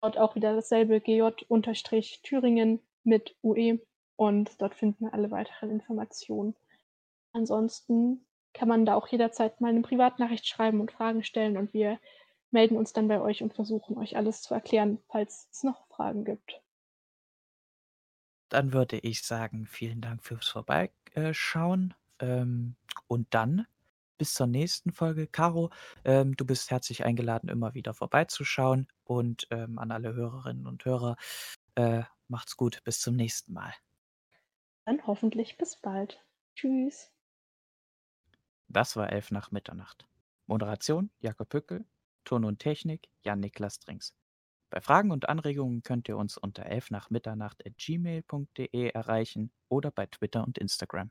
[0.00, 3.78] Dort auch wieder dasselbe gj-thüringen mit UE
[4.16, 6.56] und dort finden wir alle weiteren Informationen.
[7.32, 12.00] Ansonsten kann man da auch jederzeit mal eine Privatnachricht schreiben und Fragen stellen und wir
[12.50, 16.24] melden uns dann bei euch und versuchen euch alles zu erklären, falls es noch Fragen
[16.24, 16.62] gibt.
[18.48, 20.46] Dann würde ich sagen, vielen Dank fürs
[21.16, 23.66] Vorbeischauen ähm, und dann
[24.18, 25.26] bis zur nächsten Folge.
[25.26, 25.70] Caro,
[26.04, 31.16] ähm, du bist herzlich eingeladen, immer wieder vorbeizuschauen und ähm, an alle Hörerinnen und Hörer,
[31.74, 33.72] äh, macht's gut, bis zum nächsten Mal.
[34.84, 36.22] Dann hoffentlich bis bald.
[36.54, 37.10] Tschüss.
[38.68, 40.06] Das war Elf nach Mitternacht.
[40.46, 41.84] Moderation Jakob Pückel,
[42.24, 44.14] Ton und Technik Jan-Niklas Drinks.
[44.70, 51.10] Bei Fragen und Anregungen könnt ihr uns unter elfnachmitternacht.gmail.de erreichen oder bei Twitter und Instagram.